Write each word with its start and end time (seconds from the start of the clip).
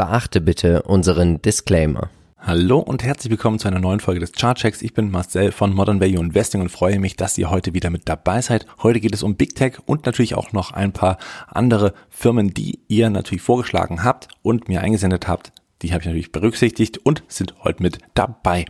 Beachte 0.00 0.40
bitte 0.40 0.80
unseren 0.84 1.42
Disclaimer. 1.42 2.08
Hallo 2.38 2.78
und 2.78 3.04
herzlich 3.04 3.30
willkommen 3.30 3.58
zu 3.58 3.68
einer 3.68 3.80
neuen 3.80 4.00
Folge 4.00 4.18
des 4.18 4.32
Chartchecks. 4.32 4.80
Ich 4.80 4.94
bin 4.94 5.10
Marcel 5.10 5.52
von 5.52 5.74
Modern 5.74 6.00
Value 6.00 6.24
Investing 6.24 6.62
und 6.62 6.70
freue 6.70 6.98
mich, 6.98 7.16
dass 7.16 7.36
ihr 7.36 7.50
heute 7.50 7.74
wieder 7.74 7.90
mit 7.90 8.08
dabei 8.08 8.40
seid. 8.40 8.64
Heute 8.82 8.98
geht 8.98 9.12
es 9.12 9.22
um 9.22 9.36
Big 9.36 9.56
Tech 9.56 9.74
und 9.84 10.06
natürlich 10.06 10.34
auch 10.36 10.54
noch 10.54 10.70
ein 10.70 10.94
paar 10.94 11.18
andere 11.48 11.92
Firmen, 12.08 12.54
die 12.54 12.78
ihr 12.88 13.10
natürlich 13.10 13.42
vorgeschlagen 13.42 14.02
habt 14.02 14.28
und 14.40 14.70
mir 14.70 14.80
eingesendet 14.80 15.28
habt. 15.28 15.52
Die 15.82 15.92
habe 15.92 16.00
ich 16.00 16.06
natürlich 16.06 16.32
berücksichtigt 16.32 16.96
und 16.96 17.22
sind 17.28 17.52
heute 17.62 17.82
mit 17.82 17.98
dabei. 18.14 18.64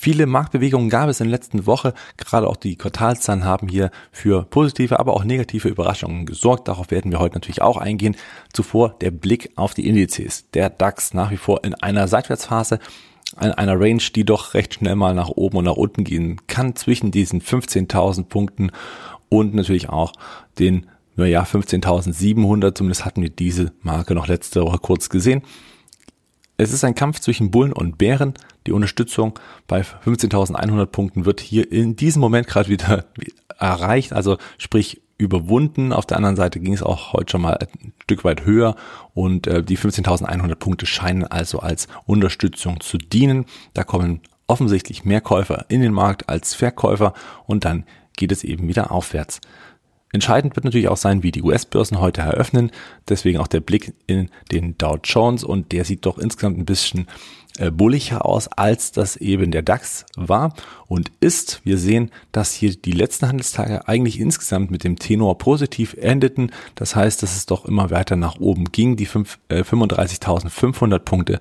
Viele 0.00 0.26
Marktbewegungen 0.26 0.90
gab 0.90 1.08
es 1.08 1.18
in 1.18 1.26
der 1.26 1.36
letzten 1.36 1.66
Woche. 1.66 1.92
Gerade 2.18 2.46
auch 2.46 2.54
die 2.54 2.76
Quartalszahlen 2.76 3.44
haben 3.44 3.66
hier 3.66 3.90
für 4.12 4.44
positive, 4.44 5.00
aber 5.00 5.14
auch 5.14 5.24
negative 5.24 5.66
Überraschungen 5.66 6.24
gesorgt. 6.24 6.68
Darauf 6.68 6.92
werden 6.92 7.10
wir 7.10 7.18
heute 7.18 7.34
natürlich 7.34 7.62
auch 7.62 7.76
eingehen. 7.76 8.14
Zuvor 8.52 8.94
der 9.00 9.10
Blick 9.10 9.50
auf 9.56 9.74
die 9.74 9.88
Indizes. 9.88 10.48
Der 10.52 10.70
DAX 10.70 11.14
nach 11.14 11.32
wie 11.32 11.36
vor 11.36 11.64
in 11.64 11.74
einer 11.74 12.06
Seitwärtsphase 12.06 12.78
in 13.40 13.50
einer 13.50 13.74
Range, 13.74 14.00
die 14.14 14.24
doch 14.24 14.54
recht 14.54 14.74
schnell 14.74 14.94
mal 14.94 15.14
nach 15.14 15.30
oben 15.30 15.56
und 15.56 15.64
nach 15.64 15.72
unten 15.72 16.04
gehen 16.04 16.46
kann, 16.46 16.76
zwischen 16.76 17.10
diesen 17.10 17.42
15.000 17.42 18.26
Punkten 18.26 18.70
und 19.28 19.52
natürlich 19.52 19.88
auch 19.88 20.12
den, 20.60 20.86
naja, 21.16 21.42
15.700, 21.42 22.76
zumindest 22.76 23.04
hatten 23.04 23.22
wir 23.22 23.30
diese 23.30 23.72
Marke 23.82 24.14
noch 24.14 24.28
letzte 24.28 24.62
Woche 24.62 24.78
kurz 24.78 25.08
gesehen. 25.08 25.42
Es 26.60 26.72
ist 26.72 26.82
ein 26.82 26.96
Kampf 26.96 27.20
zwischen 27.20 27.52
Bullen 27.52 27.72
und 27.72 27.98
Bären. 27.98 28.34
Die 28.66 28.72
Unterstützung 28.72 29.38
bei 29.68 29.82
15.100 29.82 30.86
Punkten 30.86 31.24
wird 31.24 31.40
hier 31.40 31.70
in 31.70 31.94
diesem 31.94 32.20
Moment 32.20 32.48
gerade 32.48 32.68
wieder 32.68 33.04
erreicht, 33.60 34.12
also 34.12 34.38
sprich 34.58 35.00
überwunden. 35.18 35.92
Auf 35.92 36.04
der 36.04 36.16
anderen 36.16 36.34
Seite 36.34 36.58
ging 36.58 36.72
es 36.72 36.82
auch 36.82 37.12
heute 37.12 37.30
schon 37.30 37.42
mal 37.42 37.56
ein 37.58 37.92
Stück 38.02 38.24
weit 38.24 38.44
höher 38.44 38.74
und 39.14 39.46
äh, 39.46 39.62
die 39.62 39.78
15.100 39.78 40.56
Punkte 40.56 40.86
scheinen 40.86 41.22
also 41.22 41.60
als 41.60 41.86
Unterstützung 42.06 42.80
zu 42.80 42.98
dienen. 42.98 43.46
Da 43.74 43.84
kommen 43.84 44.20
offensichtlich 44.48 45.04
mehr 45.04 45.20
Käufer 45.20 45.66
in 45.68 45.80
den 45.80 45.92
Markt 45.92 46.28
als 46.28 46.54
Verkäufer 46.54 47.14
und 47.46 47.64
dann 47.64 47.84
geht 48.16 48.32
es 48.32 48.42
eben 48.42 48.66
wieder 48.66 48.90
aufwärts. 48.90 49.40
Entscheidend 50.12 50.56
wird 50.56 50.64
natürlich 50.64 50.88
auch 50.88 50.96
sein, 50.96 51.22
wie 51.22 51.32
die 51.32 51.42
US-Börsen 51.42 52.00
heute 52.00 52.22
eröffnen. 52.22 52.70
Deswegen 53.08 53.38
auch 53.38 53.46
der 53.46 53.60
Blick 53.60 53.92
in 54.06 54.30
den 54.50 54.78
Dow 54.78 54.98
Jones 55.02 55.44
und 55.44 55.72
der 55.72 55.84
sieht 55.84 56.06
doch 56.06 56.18
insgesamt 56.18 56.58
ein 56.58 56.64
bisschen 56.64 57.06
äh, 57.58 57.70
bulliger 57.70 58.24
aus, 58.24 58.48
als 58.48 58.92
das 58.92 59.16
eben 59.16 59.50
der 59.50 59.62
DAX 59.62 60.06
war 60.16 60.54
und 60.86 61.10
ist. 61.20 61.60
Wir 61.64 61.76
sehen, 61.76 62.10
dass 62.32 62.54
hier 62.54 62.74
die 62.74 62.92
letzten 62.92 63.28
Handelstage 63.28 63.86
eigentlich 63.88 64.18
insgesamt 64.20 64.70
mit 64.70 64.84
dem 64.84 64.98
Tenor 64.98 65.38
positiv 65.38 65.94
endeten. 65.94 66.52
Das 66.74 66.94
heißt, 66.94 67.22
dass 67.22 67.36
es 67.36 67.46
doch 67.46 67.64
immer 67.64 67.90
weiter 67.90 68.16
nach 68.16 68.38
oben 68.38 68.66
ging. 68.66 68.96
Die 68.96 69.08
äh, 69.48 69.62
35.500 69.62 70.98
Punkte 71.00 71.40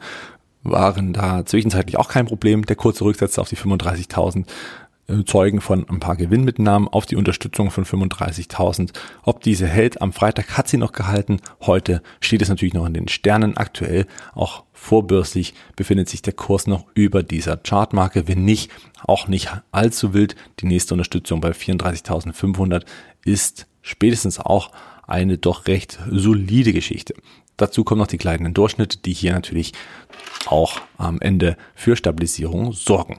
waren 0.64 1.14
da 1.14 1.46
zwischenzeitlich 1.46 1.98
auch 1.98 2.10
kein 2.10 2.26
Problem. 2.26 2.66
Der 2.66 2.76
kurze 2.76 3.06
Rücksetzer 3.06 3.42
auf 3.42 3.50
die 3.50 3.58
35.000 3.58 4.42
äh, 4.42 4.46
Zeugen 5.26 5.62
von 5.62 5.88
ein 5.88 6.02
paar 6.02 6.18
Gewinnmitnahmen 6.18 6.90
auf 6.90 7.06
die 7.06 7.16
Unterstützung 7.16 7.72
von 7.72 7.86
35.000. 7.86 8.92
Ob 9.24 9.42
diese 9.42 9.66
hält, 9.66 10.02
am 10.02 10.12
Freitag 10.12 10.58
hat 10.58 10.68
sie 10.68 10.76
noch 10.76 10.92
gehalten. 10.92 11.40
Heute 11.62 12.02
steht 12.20 12.42
es 12.42 12.50
natürlich 12.50 12.74
noch 12.74 12.86
in 12.86 12.94
den 12.94 13.08
Sternen. 13.08 13.56
Aktuell 13.56 14.06
auch 14.36 14.66
vorbörslich 14.74 15.54
befindet 15.78 16.10
sich 16.10 16.22
der 16.24 16.34
Kurs 16.34 16.68
noch 16.68 16.86
über 16.94 17.24
dieser 17.24 17.56
Chartmarke. 17.56 18.28
Wenn 18.28 18.44
nicht, 18.44 18.70
auch 19.02 19.30
nicht 19.30 19.50
allzu 19.72 20.14
wild. 20.14 20.36
Die 20.60 20.66
nächste 20.66 20.94
Unterstützung 20.94 21.40
bei 21.40 21.52
34.500 21.52 22.84
ist 23.24 23.68
spätestens 23.82 24.40
auch 24.40 24.72
eine 25.08 25.38
doch 25.38 25.68
recht 25.68 26.00
solide 26.12 26.74
Geschichte. 26.74 27.14
Dazu 27.56 27.86
kommen 27.86 28.00
noch 28.00 28.08
die 28.08 28.18
kleinen 28.18 28.54
Durchschnitte, 28.54 28.98
die 28.98 29.14
hier 29.14 29.32
natürlich 29.32 29.72
auch 30.48 30.82
am 30.98 31.22
Ende 31.22 31.56
für 31.76 31.96
Stabilisierung 31.96 32.74
sorgen. 32.74 33.18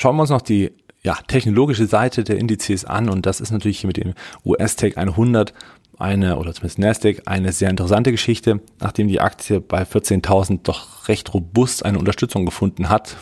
Schauen 0.00 0.14
wir 0.14 0.20
uns 0.20 0.30
noch 0.30 0.42
die 0.42 0.70
ja, 1.02 1.18
technologische 1.26 1.88
Seite 1.88 2.22
der 2.22 2.38
Indizes 2.38 2.84
an 2.84 3.08
und 3.08 3.26
das 3.26 3.40
ist 3.40 3.50
natürlich 3.50 3.82
mit 3.82 3.96
dem 3.96 4.14
US-Tech 4.44 4.96
100 4.96 5.52
eine, 5.98 6.38
oder 6.38 6.54
zumindest 6.54 6.78
Nasdaq, 6.78 7.22
eine 7.26 7.50
sehr 7.50 7.68
interessante 7.68 8.12
Geschichte, 8.12 8.60
nachdem 8.78 9.08
die 9.08 9.20
Aktie 9.20 9.60
bei 9.60 9.82
14.000 9.82 10.60
doch 10.62 11.08
recht 11.08 11.34
robust 11.34 11.84
eine 11.84 11.98
Unterstützung 11.98 12.46
gefunden 12.46 12.88
hat, 12.88 13.16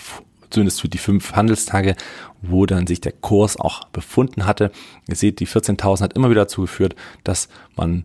zumindest 0.51 0.83
für 0.83 0.91
die 0.91 0.99
fünf 0.99 1.33
Handelstage, 1.33 1.97
wo 2.43 2.67
dann 2.67 2.87
sich 2.87 3.01
der 3.01 3.13
Kurs 3.13 3.59
auch 3.59 3.85
befunden 3.85 4.45
hatte. 4.45 4.71
Ihr 5.09 5.17
seht, 5.17 5.41
die 5.41 5.49
14.000 5.49 6.03
hat 6.03 6.13
immer 6.13 6.29
wieder 6.29 6.43
dazu 6.43 6.61
geführt, 6.61 6.95
dass 7.25 7.49
man 7.75 8.05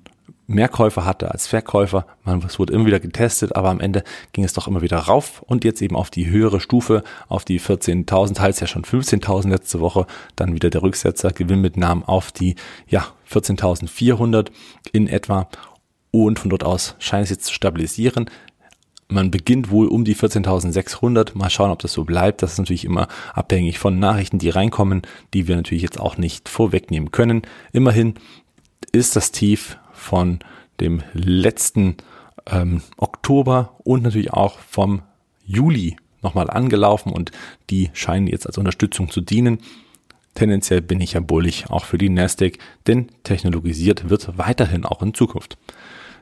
mehr 0.51 0.67
Käufer 0.69 1.05
hatte 1.05 1.31
als 1.31 1.47
Verkäufer. 1.47 2.05
Man, 2.23 2.43
es 2.45 2.59
wurde 2.59 2.73
immer 2.73 2.85
wieder 2.85 2.99
getestet, 2.99 3.55
aber 3.55 3.69
am 3.69 3.79
Ende 3.79 4.03
ging 4.33 4.43
es 4.43 4.53
doch 4.53 4.67
immer 4.67 4.81
wieder 4.81 4.97
rauf 4.97 5.41
und 5.47 5.63
jetzt 5.63 5.81
eben 5.81 5.95
auf 5.95 6.09
die 6.09 6.29
höhere 6.29 6.59
Stufe, 6.59 7.03
auf 7.27 7.45
die 7.45 7.59
14.000, 7.59 8.35
teils 8.35 8.59
ja 8.59 8.67
schon 8.67 8.83
15.000 8.83 9.49
letzte 9.49 9.79
Woche, 9.79 10.05
dann 10.35 10.53
wieder 10.53 10.69
der 10.69 10.83
Rücksetzer, 10.83 11.31
Gewinnmitnahmen 11.31 12.03
auf 12.03 12.31
die, 12.31 12.55
ja, 12.87 13.07
14.400 13.29 14.49
in 14.91 15.07
etwa 15.07 15.47
und 16.11 16.39
von 16.39 16.49
dort 16.49 16.63
aus 16.63 16.95
scheint 16.99 17.23
es 17.23 17.29
jetzt 17.29 17.45
zu 17.45 17.53
stabilisieren. 17.53 18.29
Man 19.07 19.29
beginnt 19.29 19.71
wohl 19.71 19.87
um 19.87 20.05
die 20.05 20.15
14.600. 20.15 21.37
Mal 21.37 21.49
schauen, 21.49 21.71
ob 21.71 21.79
das 21.79 21.91
so 21.91 22.05
bleibt. 22.05 22.41
Das 22.41 22.53
ist 22.53 22.59
natürlich 22.59 22.85
immer 22.85 23.09
abhängig 23.33 23.77
von 23.77 23.99
Nachrichten, 23.99 24.39
die 24.39 24.49
reinkommen, 24.49 25.01
die 25.33 25.47
wir 25.47 25.57
natürlich 25.57 25.83
jetzt 25.83 25.99
auch 25.99 26.17
nicht 26.17 26.47
vorwegnehmen 26.47 27.11
können. 27.11 27.41
Immerhin 27.73 28.15
ist 28.93 29.15
das 29.17 29.31
Tief 29.31 29.77
von 30.01 30.39
dem 30.79 31.03
letzten 31.13 31.95
ähm, 32.47 32.81
Oktober 32.97 33.75
und 33.83 34.01
natürlich 34.01 34.33
auch 34.33 34.57
vom 34.59 35.03
Juli 35.45 35.95
nochmal 36.23 36.49
angelaufen 36.49 37.11
und 37.11 37.31
die 37.69 37.91
scheinen 37.93 38.27
jetzt 38.27 38.47
als 38.47 38.57
Unterstützung 38.57 39.11
zu 39.11 39.21
dienen. 39.21 39.59
Tendenziell 40.33 40.81
bin 40.81 41.01
ich 41.01 41.13
ja 41.13 41.19
bullig 41.19 41.69
auch 41.69 41.85
für 41.85 41.97
die 41.97 42.09
Nasdaq, 42.09 42.57
denn 42.87 43.09
technologisiert 43.23 44.09
wird 44.09 44.37
weiterhin 44.37 44.85
auch 44.85 45.01
in 45.01 45.13
Zukunft. 45.13 45.57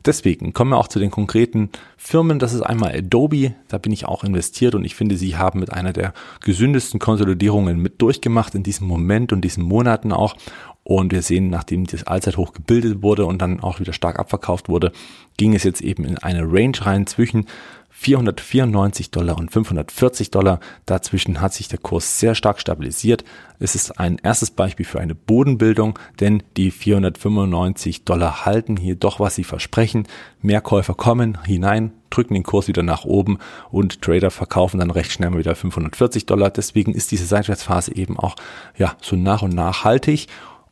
Deswegen 0.06 0.54
kommen 0.54 0.72
wir 0.72 0.78
auch 0.78 0.88
zu 0.88 1.00
den 1.00 1.12
konkreten 1.12 1.70
Firmen. 1.98 2.40
Das 2.40 2.54
ist 2.54 2.62
einmal 2.62 2.96
Adobe. 2.96 3.54
Da 3.68 3.78
bin 3.78 3.92
ich 3.92 4.06
auch 4.06 4.24
investiert 4.24 4.76
und 4.76 4.86
ich 4.86 4.96
finde, 4.96 5.18
sie 5.18 5.38
haben 5.38 5.60
mit 5.60 5.72
einer 5.74 5.94
der 5.94 6.14
gesündesten 6.42 7.00
Konsolidierungen 7.00 7.80
mit 7.80 8.02
durchgemacht 8.02 8.56
in 8.56 8.64
diesem 8.64 8.88
Moment 8.88 9.34
und 9.34 9.42
diesen 9.42 9.64
Monaten 9.64 10.12
auch. 10.12 10.36
Und 10.84 11.12
wir 11.12 11.22
sehen, 11.22 11.50
nachdem 11.50 11.86
das 11.86 12.08
Allzeithoch 12.08 12.54
gebildet 12.54 13.04
wurde 13.04 13.26
und 13.26 13.42
dann 13.42 13.60
auch 13.60 13.80
wieder 13.80 13.94
stark 13.94 14.18
abverkauft 14.18 14.70
wurde, 14.70 14.92
ging 15.38 15.54
es 15.54 15.64
jetzt 15.64 15.82
eben 15.82 16.04
in 16.04 16.18
eine 16.18 16.42
Range 16.44 16.78
rein 16.82 17.06
zwischen 17.06 17.46
494 17.90 19.12
Dollar 19.12 19.38
und 19.38 19.52
540 19.52 20.32
Dollar. 20.32 20.60
Dazwischen 20.86 21.42
hat 21.42 21.54
sich 21.54 21.68
der 21.68 21.80
Kurs 21.80 22.20
sehr 22.20 22.36
stark 22.36 22.60
stabilisiert. 22.60 23.24
Es 23.60 23.76
ist 23.76 24.00
ein 24.00 24.18
erstes 24.24 24.52
Beispiel 24.52 24.86
für 24.86 25.00
eine 25.00 25.16
Bodenbildung, 25.16 26.00
denn 26.20 26.44
die 26.56 26.72
495 26.72 28.06
Dollar 28.06 28.46
halten 28.46 28.78
hier 28.78 28.96
doch, 28.96 29.20
was 29.20 29.36
sie 29.36 29.44
versprechen. 29.44 30.08
Mehr 30.42 30.62
Käufer 30.62 30.94
kommen 30.94 31.44
hinein, 31.44 31.92
drücken 32.10 32.36
den 32.36 32.44
Kurs 32.44 32.68
wieder 32.68 32.84
nach 32.84 33.04
oben 33.04 33.38
und 33.70 34.02
Trader 34.02 34.32
verkaufen 34.32 34.80
dann 34.80 34.92
recht 34.92 35.12
schnell 35.12 35.32
mal 35.32 35.40
wieder 35.40 35.56
540 35.56 36.26
Dollar. 36.26 36.50
Deswegen 36.52 36.94
ist 36.94 37.12
diese 37.12 37.26
Seitwärtsphase 37.26 37.96
eben 37.96 38.18
auch 38.18 38.36
ja 38.78 38.96
so 39.02 39.16
nach 39.16 39.42
und 39.42 39.54
nach 39.54 39.84
haltig 39.84 40.28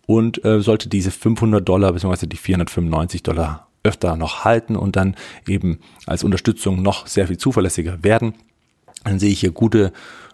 und 0.05 0.43
äh, 0.45 0.61
sollte 0.61 0.89
diese 0.89 1.11
500 1.11 1.67
Dollar 1.67 1.91
bzw. 1.93 2.27
die 2.27 2.37
495 2.37 3.23
Dollar 3.23 3.66
öfter 3.87 4.15
noch 4.15 4.43
halten 4.43 4.75
und 4.75 4.95
dann 4.95 5.15
eben 5.47 5.79
als 6.05 6.23
Unterstützung 6.23 6.81
noch 6.81 7.07
sehr 7.07 7.27
viel 7.27 7.37
zuverlässiger 7.37 8.03
werden, 8.03 8.33
dann 9.03 9.19
sehe 9.19 9.31
ich 9.31 9.39
hier 9.39 9.51
gute, 9.51 9.93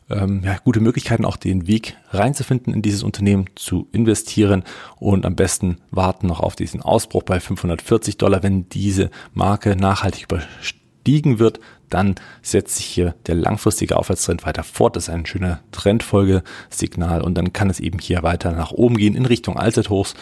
ähm, 0.10 0.42
ja, 0.44 0.58
gute 0.64 0.80
Möglichkeiten, 0.80 1.26
auch 1.26 1.38
den 1.38 1.68
Weg 1.68 1.96
reinzufinden 2.10 2.74
in 2.74 2.82
dieses 2.82 3.04
Unternehmen 3.04 3.46
zu 3.56 3.88
investieren 3.92 4.64
und 4.98 5.26
am 5.26 5.36
besten 5.36 5.78
warten 5.92 6.28
noch 6.28 6.40
auf 6.40 6.56
diesen 6.56 6.82
Ausbruch 6.82 7.24
bei 7.24 7.40
540 7.40 8.18
Dollar. 8.18 8.44
Wenn 8.44 8.68
diese 8.70 9.12
Marke 9.34 9.76
nachhaltig 9.76 10.24
überstiegen 10.24 11.40
wird, 11.40 11.60
dann 11.90 12.16
setzt 12.42 12.78
sich 12.78 12.86
hier 12.86 13.14
der 13.28 13.36
langfristige 13.36 13.98
Aufwärtstrend 13.98 14.46
weiter 14.46 14.64
fort. 14.64 14.96
Das 14.96 15.08
ist 15.08 15.14
ein 15.14 15.28
schöner 15.28 15.60
Trendfolgesignal 15.72 17.22
und 17.22 17.36
dann 17.36 17.54
kann 17.54 17.70
es 17.70 17.80
eben 17.80 18.00
hier 18.00 18.24
weiter 18.24 18.52
nach 18.52 18.72
oben 18.72 18.98
gehen 18.98 19.16
in 19.16 19.26
Richtung 19.26 19.58
Allzeithochs 19.58 20.16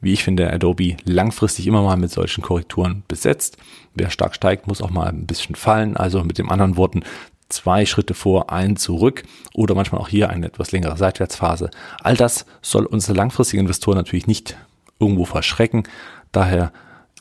wie 0.00 0.12
ich 0.12 0.24
finde, 0.24 0.52
Adobe 0.52 0.96
langfristig 1.04 1.66
immer 1.66 1.82
mal 1.82 1.96
mit 1.96 2.10
solchen 2.10 2.42
Korrekturen 2.42 3.02
besetzt. 3.08 3.56
Wer 3.94 4.10
stark 4.10 4.34
steigt, 4.34 4.66
muss 4.66 4.82
auch 4.82 4.90
mal 4.90 5.08
ein 5.08 5.26
bisschen 5.26 5.54
fallen. 5.54 5.96
Also 5.96 6.22
mit 6.22 6.38
den 6.38 6.50
anderen 6.50 6.76
Worten, 6.76 7.02
zwei 7.48 7.86
Schritte 7.86 8.14
vor, 8.14 8.50
ein 8.50 8.76
zurück 8.76 9.22
oder 9.54 9.74
manchmal 9.74 10.00
auch 10.00 10.08
hier 10.08 10.30
eine 10.30 10.46
etwas 10.46 10.72
längere 10.72 10.96
Seitwärtsphase. 10.96 11.70
All 12.02 12.16
das 12.16 12.46
soll 12.62 12.86
unsere 12.86 13.16
langfristigen 13.16 13.60
Investoren 13.60 13.96
natürlich 13.96 14.26
nicht 14.26 14.56
irgendwo 14.98 15.24
verschrecken. 15.24 15.84
Daher 16.32 16.72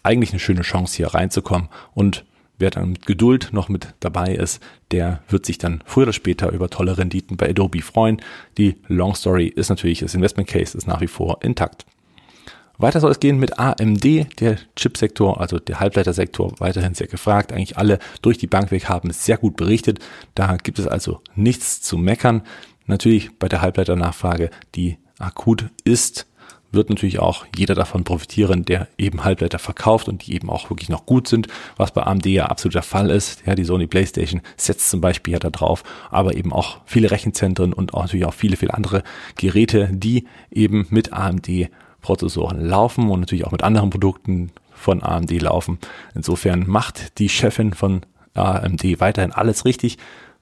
eigentlich 0.03 0.31
eine 0.31 0.39
schöne 0.39 0.61
Chance 0.61 0.97
hier 0.97 1.07
reinzukommen 1.07 1.69
und 1.93 2.25
wer 2.57 2.69
dann 2.69 2.91
mit 2.91 3.05
Geduld 3.05 3.49
noch 3.51 3.69
mit 3.69 3.93
dabei 3.99 4.33
ist, 4.33 4.61
der 4.91 5.21
wird 5.27 5.45
sich 5.45 5.57
dann 5.57 5.83
früher 5.85 6.03
oder 6.03 6.13
später 6.13 6.51
über 6.51 6.69
tolle 6.69 6.97
Renditen 6.97 7.37
bei 7.37 7.49
Adobe 7.49 7.81
freuen. 7.81 8.21
Die 8.57 8.77
Long 8.87 9.15
Story 9.15 9.47
ist 9.47 9.69
natürlich, 9.69 9.99
das 9.99 10.15
Investment 10.15 10.47
Case 10.47 10.77
ist 10.77 10.87
nach 10.87 11.01
wie 11.01 11.07
vor 11.07 11.39
intakt. 11.41 11.85
Weiter 12.77 12.99
soll 12.99 13.11
es 13.11 13.19
gehen 13.19 13.39
mit 13.39 13.57
AMD, 13.59 14.03
der 14.39 14.57
Chipsektor, 14.75 15.39
also 15.39 15.59
der 15.59 15.79
Halbleitersektor, 15.79 16.53
weiterhin 16.59 16.93
sehr 16.93 17.07
gefragt. 17.07 17.51
Eigentlich 17.51 17.77
alle 17.77 17.99
durch 18.21 18.37
die 18.37 18.47
Bank 18.47 18.71
weg 18.71 18.89
haben 18.89 19.11
sehr 19.11 19.37
gut 19.37 19.55
berichtet. 19.55 19.99
Da 20.35 20.57
gibt 20.57 20.79
es 20.79 20.87
also 20.87 21.21
nichts 21.35 21.81
zu 21.81 21.97
meckern. 21.97 22.41
Natürlich 22.85 23.37
bei 23.37 23.47
der 23.47 23.61
Halbleiternachfrage, 23.61 24.49
die 24.75 24.97
akut 25.19 25.65
ist, 25.83 26.27
wird 26.75 26.89
natürlich 26.89 27.19
auch 27.19 27.45
jeder 27.55 27.73
davon 27.73 28.03
profitieren, 28.03 28.65
der 28.65 28.87
eben 28.97 29.23
Halbleiter 29.23 29.59
verkauft 29.59 30.09
und 30.09 30.27
die 30.27 30.33
eben 30.33 30.49
auch 30.49 30.69
wirklich 30.69 30.89
noch 30.89 31.05
gut 31.05 31.27
sind, 31.27 31.47
was 31.77 31.91
bei 31.91 32.03
AMD 32.03 32.25
ja 32.27 32.47
absolut 32.47 32.75
der 32.75 32.83
Fall 32.83 33.09
ist. 33.09 33.43
Ja, 33.45 33.55
die 33.55 33.63
Sony 33.63 33.87
PlayStation 33.87 34.41
setzt 34.57 34.89
zum 34.89 35.01
Beispiel 35.01 35.33
ja 35.33 35.39
da 35.39 35.49
drauf, 35.49 35.83
aber 36.11 36.35
eben 36.35 36.51
auch 36.51 36.81
viele 36.85 37.09
Rechenzentren 37.11 37.73
und 37.73 37.93
auch 37.93 38.03
natürlich 38.03 38.25
auch 38.25 38.33
viele, 38.33 38.57
viele 38.57 38.73
andere 38.73 39.03
Geräte, 39.37 39.89
die 39.91 40.27
eben 40.51 40.85
mit 40.89 41.13
AMD 41.13 41.69
Prozessoren 42.05 42.63
laufen 42.63 43.09
und 43.09 43.19
natürlich 43.19 43.47
auch 43.47 43.51
mit 43.51 43.63
anderen 43.63 43.89
Produkten 43.89 44.51
von 44.71 45.01
AMD 45.01 45.41
laufen. 45.41 45.79
Insofern 46.13 46.65
macht 46.67 47.17
die 47.17 47.29
Chefin 47.29 47.73
von 47.73 48.01
AMD 48.35 48.99
weiterhin 48.99 49.31
alles 49.31 49.65
richtig. 49.65 49.97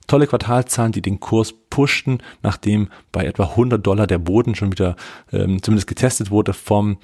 Tolle 0.05 0.27
Quartalzahlen, 0.27 0.91
die 0.91 1.01
den 1.01 1.21
Kurs 1.21 1.53
pushten, 1.69 2.21
nachdem 2.41 2.89
bei 3.13 3.23
etwa 3.25 3.45
100 3.45 3.85
Dollar 3.85 4.07
der 4.07 4.17
Boden 4.17 4.55
schon 4.55 4.73
wieder 4.73 4.97
ähm, 5.31 5.63
zumindest 5.63 5.87
getestet 5.87 6.29
wurde 6.29 6.51
vom 6.51 6.97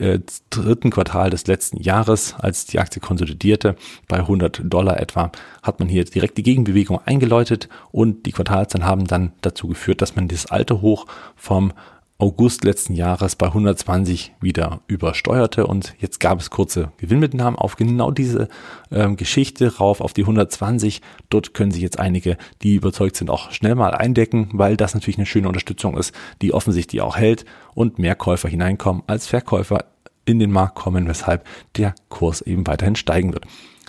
äh, 0.00 0.18
dritten 0.48 0.90
Quartal 0.90 1.30
des 1.30 1.46
letzten 1.46 1.80
Jahres, 1.80 2.34
als 2.36 2.66
die 2.66 2.80
Aktie 2.80 3.00
konsolidierte, 3.00 3.76
bei 4.08 4.16
100 4.16 4.62
Dollar 4.64 4.98
etwa, 4.98 5.30
hat 5.62 5.78
man 5.78 5.88
hier 5.88 6.04
direkt 6.04 6.36
die 6.38 6.42
Gegenbewegung 6.42 6.98
eingeläutet 7.04 7.68
und 7.92 8.26
die 8.26 8.32
Quartalzahlen 8.32 8.84
haben 8.84 9.06
dann 9.06 9.32
dazu 9.42 9.68
geführt, 9.68 10.02
dass 10.02 10.16
man 10.16 10.26
das 10.26 10.46
alte 10.46 10.80
Hoch 10.80 11.06
vom 11.36 11.72
August 12.20 12.64
letzten 12.64 12.92
Jahres 12.92 13.34
bei 13.34 13.46
120 13.46 14.34
wieder 14.42 14.80
übersteuerte 14.86 15.66
und 15.66 15.94
jetzt 15.98 16.20
gab 16.20 16.38
es 16.38 16.50
kurze 16.50 16.92
Gewinnmitnahmen 16.98 17.58
auf 17.58 17.76
genau 17.76 18.10
diese 18.10 18.48
ähm, 18.92 19.16
Geschichte 19.16 19.78
rauf 19.78 20.02
auf 20.02 20.12
die 20.12 20.22
120. 20.22 21.00
Dort 21.30 21.54
können 21.54 21.70
sich 21.70 21.80
jetzt 21.80 21.98
einige, 21.98 22.36
die 22.60 22.74
überzeugt 22.74 23.16
sind, 23.16 23.30
auch 23.30 23.52
schnell 23.52 23.74
mal 23.74 23.94
eindecken, 23.94 24.50
weil 24.52 24.76
das 24.76 24.92
natürlich 24.92 25.16
eine 25.16 25.24
schöne 25.24 25.48
Unterstützung 25.48 25.96
ist, 25.96 26.14
die 26.42 26.52
offensichtlich 26.52 27.00
auch 27.00 27.16
hält 27.16 27.46
und 27.74 27.98
mehr 27.98 28.14
Käufer 28.14 28.50
hineinkommen 28.50 29.02
als 29.06 29.26
Verkäufer 29.26 29.86
in 30.26 30.38
den 30.38 30.52
Markt 30.52 30.74
kommen, 30.74 31.08
weshalb 31.08 31.46
der 31.78 31.94
Kurs 32.10 32.42
eben 32.42 32.66
weiterhin 32.66 32.96
steigen 32.96 33.32
wird. 33.32 33.46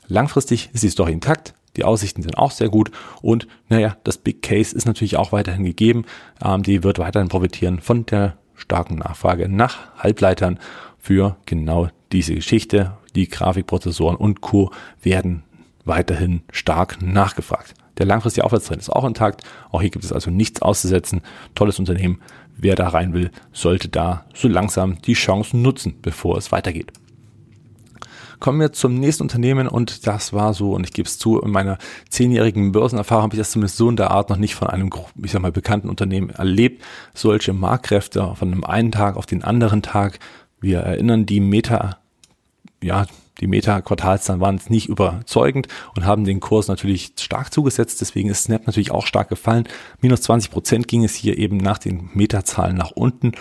Langfristig 0.07 0.69
ist 0.71 0.83
die 0.83 0.89
Story 0.89 1.11
intakt. 1.11 1.53
Die 1.77 1.83
Aussichten 1.83 2.21
sind 2.21 2.37
auch 2.37 2.51
sehr 2.51 2.69
gut 2.69 2.91
und 3.21 3.47
naja, 3.69 3.97
das 4.03 4.17
Big 4.17 4.41
Case 4.41 4.75
ist 4.75 4.85
natürlich 4.85 5.17
auch 5.17 5.31
weiterhin 5.31 5.63
gegeben. 5.63 6.05
AMD 6.39 6.67
wird 6.83 6.99
weiterhin 6.99 7.29
profitieren 7.29 7.79
von 7.79 8.05
der 8.05 8.37
starken 8.55 8.95
Nachfrage 8.95 9.49
nach 9.49 9.95
Halbleitern 9.97 10.59
für 10.99 11.37
genau 11.45 11.89
diese 12.11 12.35
Geschichte. 12.35 12.97
Die 13.15 13.27
Grafikprozessoren 13.27 14.15
und 14.15 14.41
Co. 14.41 14.71
werden 15.01 15.43
weiterhin 15.83 16.41
stark 16.51 17.01
nachgefragt. 17.01 17.73
Der 17.97 18.05
langfristige 18.05 18.45
Aufwärtstrend 18.45 18.81
ist 18.81 18.89
auch 18.89 19.05
intakt. 19.05 19.43
Auch 19.71 19.81
hier 19.81 19.89
gibt 19.89 20.05
es 20.05 20.13
also 20.13 20.31
nichts 20.31 20.61
auszusetzen. 20.61 21.21
Tolles 21.55 21.79
Unternehmen. 21.79 22.21
Wer 22.55 22.75
da 22.75 22.89
rein 22.89 23.13
will, 23.13 23.31
sollte 23.51 23.89
da 23.89 24.25
so 24.33 24.47
langsam 24.47 25.01
die 25.01 25.13
Chancen 25.13 25.61
nutzen, 25.61 25.95
bevor 26.01 26.37
es 26.37 26.51
weitergeht. 26.51 26.93
Kommen 28.41 28.59
wir 28.59 28.73
zum 28.73 28.95
nächsten 28.95 29.21
Unternehmen 29.21 29.67
und 29.67 30.07
das 30.07 30.33
war 30.33 30.55
so, 30.55 30.73
und 30.73 30.83
ich 30.83 30.93
gebe 30.93 31.07
es 31.07 31.19
zu, 31.19 31.39
in 31.39 31.51
meiner 31.51 31.77
zehnjährigen 32.09 32.71
Börsenerfahrung 32.71 33.25
habe 33.25 33.35
ich 33.35 33.39
das 33.39 33.51
zumindest 33.51 33.77
so 33.77 33.87
in 33.87 33.97
der 33.97 34.09
Art 34.09 34.31
noch 34.31 34.37
nicht 34.37 34.55
von 34.55 34.67
einem, 34.67 34.89
ich 35.23 35.31
sag 35.31 35.43
mal, 35.43 35.51
bekannten 35.51 35.89
Unternehmen 35.89 36.31
erlebt. 36.31 36.83
Solche 37.13 37.53
Marktkräfte 37.53 38.33
von 38.35 38.51
einem 38.51 38.63
einen 38.63 38.91
Tag 38.91 39.15
auf 39.15 39.27
den 39.27 39.43
anderen 39.43 39.83
Tag. 39.83 40.17
Wir 40.59 40.79
erinnern 40.79 41.27
die 41.27 41.39
Meta, 41.39 41.99
ja, 42.81 43.05
die 43.41 43.45
Meta-Quartalszahlen 43.45 44.41
waren 44.41 44.57
jetzt 44.57 44.71
nicht 44.71 44.89
überzeugend 44.89 45.67
und 45.95 46.07
haben 46.07 46.23
den 46.25 46.39
Kurs 46.39 46.67
natürlich 46.67 47.13
stark 47.19 47.53
zugesetzt. 47.53 48.01
Deswegen 48.01 48.29
ist 48.29 48.45
Snap 48.45 48.65
natürlich 48.65 48.89
auch 48.89 49.05
stark 49.05 49.29
gefallen. 49.29 49.67
Minus 49.99 50.23
20 50.23 50.49
Prozent 50.49 50.87
ging 50.87 51.03
es 51.03 51.13
hier 51.13 51.37
eben 51.37 51.57
nach 51.57 51.77
den 51.77 52.09
Meta-Zahlen 52.15 52.75
nach 52.75 52.89
unten. 52.89 53.33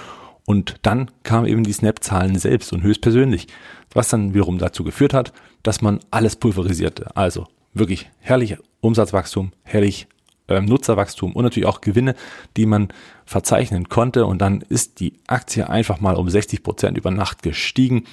Und 0.47 0.77
dann 0.83 1.11
kamen 1.23 1.47
eben 1.47 1.65
die 1.65 1.73
Snap-Zahlen 1.73 2.39
selbst 2.39 2.73
und 2.73 2.83
höchstpersönlich 2.83 3.47
was 3.95 4.09
dann 4.09 4.35
wiederum 4.35 4.59
dazu 4.59 4.85
geführt 4.85 5.15
hat, 5.15 5.33
dass 5.63 5.83
man 5.83 6.01
alles 6.11 6.37
pulverisierte. 6.37 7.17
Also 7.17 7.47
wirklich 7.75 8.11
herrlich 8.21 8.57
Umsatzwachstum, 8.81 9.53
herrlich 9.63 10.07
ähm, 10.49 10.65
Nutzerwachstum 10.65 11.33
und 11.35 11.45
natürlich 11.45 11.69
auch 11.69 11.81
Gewinne, 11.81 12.15
die 12.57 12.67
man 12.67 12.89
verzeichnen 13.25 13.89
konnte. 13.89 14.27
Und 14.27 14.41
dann 14.41 14.63
ist 14.63 15.01
die 15.01 15.15
Aktie 15.27 15.69
einfach 15.69 16.01
mal 16.01 16.17
um 16.17 16.29
60 16.29 16.63
Prozent 16.63 16.99
über 16.99 17.11
Nacht 17.11 17.43
gestiegen. 17.43 18.05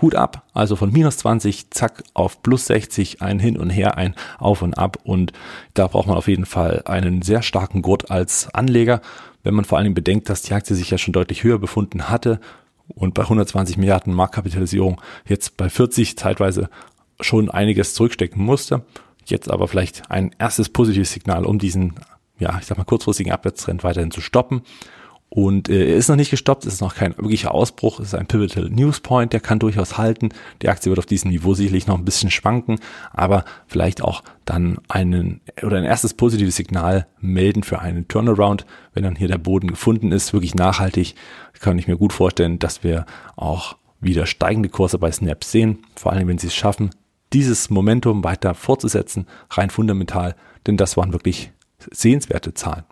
Hut 0.00 0.16
ab, 0.16 0.48
also 0.52 0.74
von 0.74 0.90
minus 0.90 1.18
20, 1.18 1.70
zack, 1.70 2.02
auf 2.12 2.42
plus 2.42 2.66
60, 2.66 3.22
ein 3.22 3.38
Hin 3.38 3.56
und 3.56 3.70
Her, 3.70 3.96
ein 3.96 4.16
Auf 4.38 4.62
und 4.62 4.74
Ab. 4.74 4.98
Und 5.04 5.32
da 5.74 5.86
braucht 5.86 6.08
man 6.08 6.16
auf 6.16 6.26
jeden 6.26 6.46
Fall 6.46 6.82
einen 6.86 7.22
sehr 7.22 7.42
starken 7.42 7.82
Gurt 7.82 8.10
als 8.10 8.52
Anleger, 8.52 9.00
wenn 9.42 9.54
man 9.54 9.64
vor 9.64 9.78
allen 9.78 9.84
Dingen 9.84 9.94
bedenkt, 9.94 10.28
dass 10.28 10.42
die 10.42 10.54
Aktie 10.54 10.76
sich 10.76 10.90
ja 10.90 10.98
schon 10.98 11.12
deutlich 11.12 11.44
höher 11.44 11.58
befunden 11.58 12.08
hatte 12.08 12.40
und 12.88 13.14
bei 13.14 13.22
120 13.22 13.76
Milliarden 13.76 14.14
Marktkapitalisierung 14.14 15.00
jetzt 15.26 15.56
bei 15.56 15.68
40 15.68 16.16
zeitweise 16.16 16.68
schon 17.20 17.50
einiges 17.50 17.94
zurückstecken 17.94 18.42
musste. 18.42 18.84
Jetzt 19.24 19.50
aber 19.50 19.68
vielleicht 19.68 20.10
ein 20.10 20.34
erstes 20.38 20.68
positives 20.68 21.12
Signal, 21.12 21.44
um 21.44 21.58
diesen, 21.58 21.94
ja, 22.38 22.58
ich 22.58 22.66
sag 22.66 22.78
mal, 22.78 22.84
kurzfristigen 22.84 23.32
Abwärtstrend 23.32 23.84
weiterhin 23.84 24.10
zu 24.10 24.20
stoppen. 24.20 24.62
Und 25.34 25.70
äh, 25.70 25.92
er 25.92 25.96
ist 25.96 26.08
noch 26.08 26.16
nicht 26.16 26.30
gestoppt, 26.30 26.66
es 26.66 26.74
ist 26.74 26.80
noch 26.82 26.94
kein 26.94 27.16
wirklicher 27.16 27.54
Ausbruch, 27.54 28.00
es 28.00 28.08
ist 28.08 28.14
ein 28.14 28.26
Pivotal 28.26 28.68
News 28.68 29.00
Point, 29.00 29.32
der 29.32 29.40
kann 29.40 29.58
durchaus 29.58 29.96
halten. 29.96 30.28
Die 30.60 30.68
Aktie 30.68 30.90
wird 30.90 30.98
auf 30.98 31.06
diesem 31.06 31.30
Niveau 31.30 31.54
sicherlich 31.54 31.86
noch 31.86 31.96
ein 31.96 32.04
bisschen 32.04 32.30
schwanken, 32.30 32.78
aber 33.14 33.46
vielleicht 33.66 34.02
auch 34.02 34.22
dann 34.44 34.76
einen 34.88 35.40
oder 35.62 35.78
ein 35.78 35.84
erstes 35.84 36.12
positives 36.12 36.56
Signal 36.56 37.06
melden 37.18 37.62
für 37.62 37.78
einen 37.78 38.08
Turnaround, 38.08 38.66
wenn 38.92 39.04
dann 39.04 39.16
hier 39.16 39.26
der 39.26 39.38
Boden 39.38 39.68
gefunden 39.68 40.12
ist, 40.12 40.34
wirklich 40.34 40.54
nachhaltig, 40.54 41.14
kann 41.60 41.78
ich 41.78 41.88
mir 41.88 41.96
gut 41.96 42.12
vorstellen, 42.12 42.58
dass 42.58 42.84
wir 42.84 43.06
auch 43.34 43.78
wieder 44.02 44.26
steigende 44.26 44.68
Kurse 44.68 44.98
bei 44.98 45.10
Snap 45.10 45.44
sehen, 45.44 45.78
vor 45.96 46.12
allem 46.12 46.28
wenn 46.28 46.36
sie 46.36 46.48
es 46.48 46.54
schaffen, 46.54 46.90
dieses 47.32 47.70
Momentum 47.70 48.22
weiter 48.22 48.52
fortzusetzen, 48.52 49.26
rein 49.48 49.70
fundamental, 49.70 50.36
denn 50.66 50.76
das 50.76 50.98
waren 50.98 51.14
wirklich 51.14 51.52
sehenswerte 51.90 52.52
Zahlen. 52.52 52.84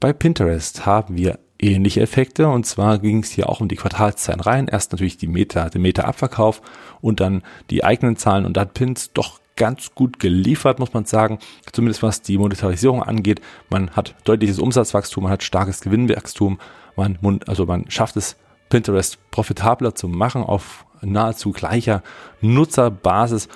Bei 0.00 0.12
Pinterest 0.12 0.84
haben 0.86 1.16
wir 1.16 1.38
ähnliche 1.62 2.02
Effekte. 2.02 2.48
Und 2.48 2.66
zwar 2.66 2.98
ging 2.98 3.22
es 3.22 3.30
hier 3.30 3.48
auch 3.48 3.60
um 3.60 3.68
die 3.68 3.76
Quartalszahlen 3.76 4.40
rein. 4.40 4.68
Erst 4.68 4.92
natürlich 4.92 5.16
die 5.16 5.28
Meta, 5.28 5.70
den 5.70 5.82
Meta-Abverkauf 5.82 6.60
und 7.00 7.20
dann 7.20 7.42
die 7.70 7.84
eigenen 7.84 8.16
Zahlen. 8.16 8.44
Und 8.44 8.56
da 8.56 8.62
hat 8.62 8.74
Pins 8.74 9.12
doch 9.12 9.40
ganz 9.56 9.94
gut 9.94 10.18
geliefert, 10.18 10.78
muss 10.78 10.92
man 10.92 11.04
sagen. 11.04 11.38
Zumindest 11.72 12.02
was 12.02 12.22
die 12.22 12.38
Monetarisierung 12.38 13.02
angeht. 13.02 13.40
Man 13.70 13.90
hat 13.90 14.14
deutliches 14.24 14.58
Umsatzwachstum, 14.58 15.24
man 15.24 15.32
hat 15.32 15.42
starkes 15.42 15.80
Gewinnwachstum. 15.80 16.58
Man, 16.96 17.18
also 17.46 17.64
man 17.64 17.90
schafft 17.90 18.16
es, 18.16 18.36
Pinterest 18.68 19.18
profitabler 19.30 19.94
zu 19.94 20.08
machen 20.08 20.42
auf 20.42 20.86
nahezu 21.02 21.52
gleicher 21.52 22.02
Nutzerbasis 22.40 23.48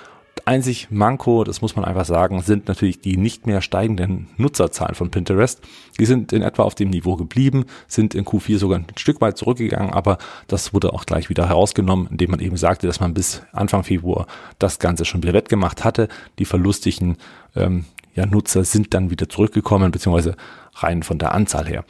Einzig 0.45 0.89
Manko, 0.91 1.43
das 1.43 1.61
muss 1.61 1.75
man 1.75 1.85
einfach 1.85 2.05
sagen, 2.05 2.41
sind 2.41 2.67
natürlich 2.67 2.99
die 2.99 3.17
nicht 3.17 3.47
mehr 3.47 3.61
steigenden 3.61 4.27
Nutzerzahlen 4.37 4.93
von 4.93 5.09
Pinterest. 5.09 5.61
Die 5.99 6.05
sind 6.05 6.33
in 6.33 6.41
etwa 6.41 6.63
auf 6.63 6.75
dem 6.75 6.89
Niveau 6.89 7.15
geblieben, 7.15 7.65
sind 7.87 8.13
in 8.13 8.25
Q4 8.25 8.57
sogar 8.57 8.79
ein 8.79 8.85
Stück 8.97 9.21
weit 9.21 9.37
zurückgegangen, 9.37 9.93
aber 9.93 10.17
das 10.47 10.73
wurde 10.73 10.93
auch 10.93 11.05
gleich 11.05 11.29
wieder 11.29 11.47
herausgenommen, 11.47 12.07
indem 12.11 12.31
man 12.31 12.39
eben 12.39 12.57
sagte, 12.57 12.87
dass 12.87 12.99
man 12.99 13.13
bis 13.13 13.41
Anfang 13.53 13.83
Februar 13.83 14.27
das 14.59 14.79
Ganze 14.79 15.05
schon 15.05 15.23
wieder 15.23 15.33
wettgemacht 15.33 15.83
hatte. 15.83 16.09
Die 16.37 16.45
verlustigen 16.45 17.17
ähm, 17.55 17.85
ja, 18.13 18.25
Nutzer 18.25 18.63
sind 18.63 18.93
dann 18.93 19.09
wieder 19.09 19.29
zurückgekommen, 19.29 19.91
beziehungsweise 19.91 20.35
rein 20.75 21.03
von 21.03 21.17
der 21.17 21.33
Anzahl 21.33 21.67
her. 21.67 21.85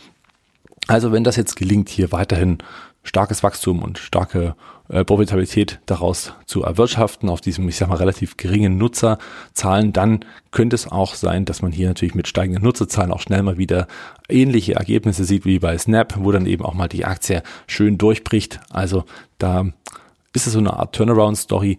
Also 0.87 1.11
wenn 1.11 1.23
das 1.23 1.35
jetzt 1.35 1.55
gelingt, 1.55 1.89
hier 1.89 2.11
weiterhin 2.11 2.59
starkes 3.07 3.41
Wachstum 3.41 3.81
und 3.81 3.97
starke 3.97 4.55
äh, 4.89 5.03
Profitabilität 5.03 5.79
daraus 5.85 6.33
zu 6.45 6.63
erwirtschaften 6.63 7.29
auf 7.29 7.41
diesem, 7.41 7.67
ich 7.69 7.77
sag 7.77 7.89
mal, 7.89 7.95
relativ 7.95 8.37
geringen 8.37 8.77
Nutzerzahlen, 8.77 9.93
dann 9.93 10.25
könnte 10.51 10.75
es 10.75 10.91
auch 10.91 11.15
sein, 11.15 11.45
dass 11.45 11.61
man 11.61 11.71
hier 11.71 11.87
natürlich 11.87 12.15
mit 12.15 12.27
steigenden 12.27 12.63
Nutzerzahlen 12.63 13.11
auch 13.11 13.21
schnell 13.21 13.43
mal 13.43 13.57
wieder 13.57 13.87
ähnliche 14.29 14.75
Ergebnisse 14.75 15.23
sieht 15.23 15.45
wie 15.45 15.59
bei 15.59 15.77
Snap, 15.77 16.15
wo 16.19 16.31
dann 16.31 16.45
eben 16.45 16.65
auch 16.65 16.73
mal 16.73 16.89
die 16.89 17.05
Aktie 17.05 17.43
schön 17.65 17.97
durchbricht. 17.97 18.59
Also 18.69 19.05
da 19.37 19.65
ist 20.33 20.47
es 20.47 20.53
so 20.53 20.59
eine 20.59 20.73
Art 20.73 20.93
Turnaround-Story, 20.93 21.77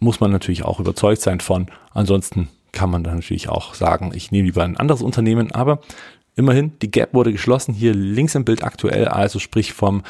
muss 0.00 0.20
man 0.20 0.30
natürlich 0.30 0.64
auch 0.64 0.80
überzeugt 0.80 1.20
sein 1.20 1.40
von. 1.40 1.66
Ansonsten 1.92 2.48
kann 2.72 2.90
man 2.90 3.04
dann 3.04 3.16
natürlich 3.16 3.48
auch 3.48 3.74
sagen, 3.74 4.12
ich 4.14 4.32
nehme 4.32 4.46
lieber 4.46 4.64
ein 4.64 4.76
anderes 4.76 5.02
Unternehmen, 5.02 5.52
aber 5.52 5.80
immerhin, 6.36 6.72
die 6.82 6.90
Gap 6.90 7.14
wurde 7.14 7.32
geschlossen, 7.32 7.74
hier 7.74 7.94
links 7.94 8.34
im 8.34 8.44
Bild 8.44 8.64
aktuell, 8.64 9.06
also 9.08 9.38
sprich 9.38 9.72
vom 9.72 10.02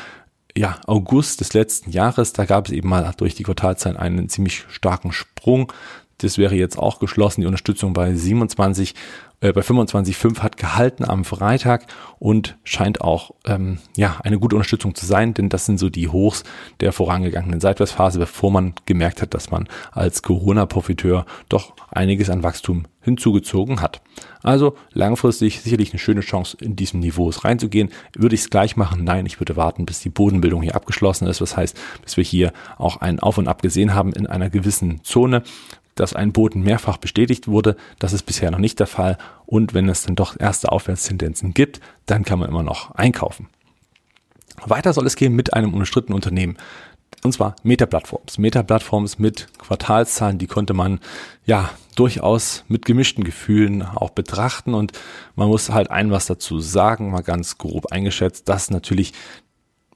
ja, 0.56 0.78
August 0.86 1.40
des 1.40 1.52
letzten 1.52 1.90
Jahres, 1.90 2.32
da 2.32 2.44
gab 2.44 2.66
es 2.66 2.72
eben 2.72 2.88
mal 2.88 3.10
durch 3.16 3.34
die 3.34 3.42
Quartalzahlen 3.42 3.98
einen 3.98 4.28
ziemlich 4.28 4.64
starken 4.68 5.12
Sprung. 5.12 5.72
Das 6.18 6.38
wäre 6.38 6.54
jetzt 6.54 6.78
auch 6.78 7.00
geschlossen. 7.00 7.40
Die 7.40 7.46
Unterstützung 7.46 7.92
bei 7.92 8.14
27, 8.14 8.94
äh, 9.40 9.52
bei 9.52 9.62
25,5 9.62 10.40
hat 10.40 10.56
gehalten 10.56 11.04
am 11.04 11.24
Freitag 11.24 11.86
und 12.18 12.56
scheint 12.64 13.00
auch 13.00 13.32
ähm, 13.46 13.78
ja 13.96 14.20
eine 14.22 14.38
gute 14.38 14.56
Unterstützung 14.56 14.94
zu 14.94 15.06
sein, 15.06 15.34
denn 15.34 15.48
das 15.48 15.66
sind 15.66 15.78
so 15.78 15.90
die 15.90 16.08
Hochs 16.08 16.44
der 16.80 16.92
vorangegangenen 16.92 17.60
Seitwärtsphase, 17.60 18.18
bevor 18.18 18.50
man 18.50 18.74
gemerkt 18.86 19.22
hat, 19.22 19.34
dass 19.34 19.50
man 19.50 19.68
als 19.92 20.22
Corona-Profiteur 20.22 21.26
doch 21.48 21.74
einiges 21.90 22.30
an 22.30 22.42
Wachstum 22.42 22.84
hinzugezogen 23.04 23.80
hat. 23.80 24.00
Also 24.42 24.76
langfristig 24.92 25.60
sicherlich 25.60 25.92
eine 25.92 25.98
schöne 25.98 26.22
Chance, 26.22 26.56
in 26.60 26.74
diesem 26.76 27.00
Niveau 27.00 27.28
reinzugehen. 27.28 27.90
Würde 28.16 28.34
ich 28.34 28.42
es 28.42 28.50
gleich 28.50 28.76
machen? 28.76 29.04
Nein, 29.04 29.26
ich 29.26 29.40
würde 29.40 29.56
warten, 29.56 29.84
bis 29.84 30.00
die 30.00 30.08
Bodenbildung 30.08 30.62
hier 30.62 30.74
abgeschlossen 30.74 31.26
ist. 31.26 31.40
Was 31.40 31.56
heißt, 31.56 31.78
bis 32.02 32.16
wir 32.16 32.24
hier 32.24 32.52
auch 32.78 32.98
ein 32.98 33.20
Auf 33.20 33.38
und 33.38 33.48
Ab 33.48 33.62
gesehen 33.62 33.94
haben 33.94 34.12
in 34.12 34.26
einer 34.26 34.50
gewissen 34.50 35.04
Zone 35.04 35.42
dass 35.94 36.14
ein 36.14 36.32
Boden 36.32 36.62
mehrfach 36.62 36.96
bestätigt 36.96 37.48
wurde. 37.48 37.76
Das 37.98 38.12
ist 38.12 38.24
bisher 38.24 38.50
noch 38.50 38.58
nicht 38.58 38.80
der 38.80 38.86
Fall. 38.86 39.18
Und 39.46 39.74
wenn 39.74 39.88
es 39.88 40.02
dann 40.02 40.16
doch 40.16 40.38
erste 40.38 40.72
Aufwärtstendenzen 40.72 41.54
gibt, 41.54 41.80
dann 42.06 42.24
kann 42.24 42.38
man 42.38 42.48
immer 42.48 42.62
noch 42.62 42.92
einkaufen. 42.92 43.48
Weiter 44.64 44.92
soll 44.92 45.06
es 45.06 45.16
gehen 45.16 45.34
mit 45.34 45.54
einem 45.54 45.74
umstrittenen 45.74 46.14
Unternehmen. 46.14 46.56
Und 47.22 47.32
zwar 47.32 47.56
Meta-Plattforms. 47.62 48.38
Meta-Plattforms 48.38 49.18
mit 49.18 49.48
Quartalszahlen, 49.58 50.38
die 50.38 50.46
konnte 50.46 50.74
man 50.74 51.00
ja 51.46 51.70
durchaus 51.96 52.64
mit 52.68 52.84
gemischten 52.84 53.24
Gefühlen 53.24 53.82
auch 53.82 54.10
betrachten. 54.10 54.74
Und 54.74 54.92
man 55.34 55.48
muss 55.48 55.70
halt 55.70 55.90
ein 55.90 56.10
was 56.10 56.26
dazu 56.26 56.60
sagen, 56.60 57.10
mal 57.10 57.22
ganz 57.22 57.56
grob 57.56 57.92
eingeschätzt, 57.92 58.48
dass 58.48 58.70
natürlich, 58.70 59.12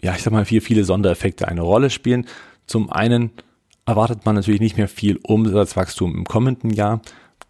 ja, 0.01 0.15
ich 0.15 0.23
sag 0.23 0.33
mal, 0.33 0.45
hier 0.45 0.63
viele 0.63 0.85
Sondereffekte 0.85 1.49
eine 1.49 1.61
Rolle 1.61 1.91
spielen. 1.91 2.27
Zum 2.67 2.91
einen 2.91 3.33
erwartet 3.89 4.25
man 4.25 4.35
natürlich 4.35 4.61
nicht 4.61 4.77
mehr 4.77 4.89
viel 4.89 5.19
Umsatzwachstum 5.23 6.15
im 6.15 6.25
kommenden 6.25 6.71
Jahr. 6.71 7.01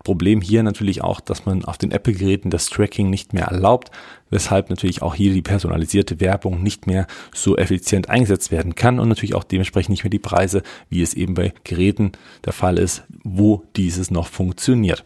Problem 0.04 0.40
hier 0.40 0.62
natürlich 0.62 1.02
auch, 1.02 1.20
dass 1.20 1.44
man 1.44 1.64
auf 1.64 1.76
den 1.76 1.90
Apple-Geräten 1.90 2.50
das 2.50 2.70
Tracking 2.70 3.10
nicht 3.10 3.34
mehr 3.34 3.46
erlaubt, 3.46 3.90
weshalb 4.30 4.70
natürlich 4.70 5.02
auch 5.02 5.14
hier 5.14 5.32
die 5.32 5.42
personalisierte 5.42 6.20
Werbung 6.20 6.62
nicht 6.62 6.86
mehr 6.86 7.06
so 7.34 7.56
effizient 7.56 8.08
eingesetzt 8.08 8.52
werden 8.52 8.76
kann 8.76 9.00
und 9.00 9.08
natürlich 9.08 9.34
auch 9.34 9.44
dementsprechend 9.44 9.90
nicht 9.90 10.04
mehr 10.04 10.10
die 10.10 10.20
Preise, 10.20 10.62
wie 10.88 11.02
es 11.02 11.14
eben 11.14 11.34
bei 11.34 11.52
Geräten 11.64 12.12
der 12.44 12.52
Fall 12.52 12.78
ist, 12.78 13.02
wo 13.24 13.64
dieses 13.76 14.10
noch 14.10 14.28
funktioniert. 14.28 15.04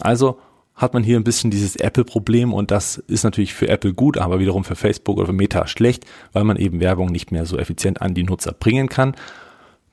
Also 0.00 0.38
hat 0.74 0.92
man 0.92 1.02
hier 1.02 1.16
ein 1.16 1.24
bisschen 1.24 1.50
dieses 1.50 1.76
Apple-Problem 1.76 2.52
und 2.52 2.70
das 2.70 2.98
ist 2.98 3.24
natürlich 3.24 3.54
für 3.54 3.68
Apple 3.68 3.94
gut, 3.94 4.18
aber 4.18 4.38
wiederum 4.38 4.62
für 4.62 4.76
Facebook 4.76 5.16
oder 5.16 5.28
für 5.28 5.32
Meta 5.32 5.66
schlecht, 5.66 6.04
weil 6.32 6.44
man 6.44 6.58
eben 6.58 6.80
Werbung 6.80 7.10
nicht 7.10 7.32
mehr 7.32 7.46
so 7.46 7.56
effizient 7.56 8.02
an 8.02 8.12
die 8.12 8.24
Nutzer 8.24 8.52
bringen 8.52 8.90
kann. 8.90 9.16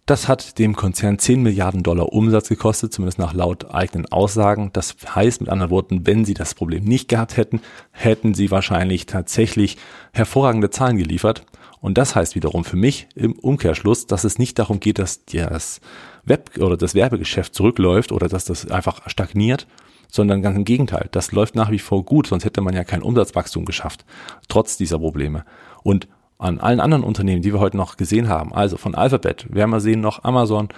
Das 0.05 0.27
hat 0.27 0.60
dem 0.60 0.75
Konzern 0.75 1.17
10 1.17 1.41
Milliarden 1.41 1.81
Dollar 1.81 2.12
Umsatz 2.12 2.50
gekostet, 2.50 2.91
zumindest 2.91 3.19
nach 3.19 3.33
laut 3.33 3.74
eigenen 3.74 4.05
Aussagen. 4.12 4.69
Das 4.74 4.98
heißt 5.15 5.39
mit 5.39 5.50
anderen 5.50 5.72
Worten, 5.72 6.05
wenn 6.05 6.25
sie 6.25 6.33
das 6.33 6.55
Problem 6.55 6.83
nicht 6.83 7.07
gehabt 7.07 7.38
hätten, 7.38 7.62
hätten 7.91 8.33
sie 8.33 8.51
wahrscheinlich 8.51 9.05
tatsächlich 9.05 9.77
hervorragende 10.12 10.69
Zahlen 10.69 10.98
geliefert. 10.98 11.45
Und 11.79 11.98
das 11.98 12.15
heißt 12.15 12.36
wiederum 12.36 12.65
für 12.65 12.75
mich 12.75 13.07
im 13.15 13.31
Umkehrschluss, 13.33 14.05
dass 14.05 14.25
es 14.25 14.38
nicht 14.38 14.60
darum 14.60 14.81
geht, 14.81 15.00
dass 15.00 15.24
das 15.25 15.79
Web- 16.25 16.57
oder 16.57 16.75
das 16.75 16.95
Werbegeschäft 16.95 17.55
zurückläuft 17.55 18.12
oder 18.12 18.27
dass 18.27 18.43
das 18.43 18.69
einfach 18.69 19.10
stagniert, 19.10 19.67
sondern 20.10 20.41
ganz 20.41 20.57
im 20.57 20.65
Gegenteil. 20.65 21.07
Das 21.12 21.31
läuft 21.31 21.55
nach 21.55 21.72
wie 21.72 21.79
vor 21.79 22.03
gut, 22.03 22.27
sonst 22.27 22.43
hätte 22.43 22.60
man 22.60 22.74
ja 22.74 22.83
kein 22.83 23.03
Umsatzwachstum 23.03 23.63
geschafft, 23.63 24.03
trotz 24.50 24.75
dieser 24.75 25.00
Probleme. 25.00 25.45
Und 25.81 26.10
an 26.43 26.59
allen 26.59 26.79
anderen 26.79 27.03
Unternehmen, 27.03 27.41
die 27.41 27.53
wir 27.53 27.59
heute 27.59 27.77
noch 27.77 27.97
gesehen 27.97 28.27
haben, 28.27 28.53
also 28.53 28.77
von 28.77 28.95
Alphabet, 28.95 29.47
werden 29.50 29.71
wir 29.71 29.79
sehen 29.79 30.01
noch 30.01 30.23
Amazon, 30.23 30.69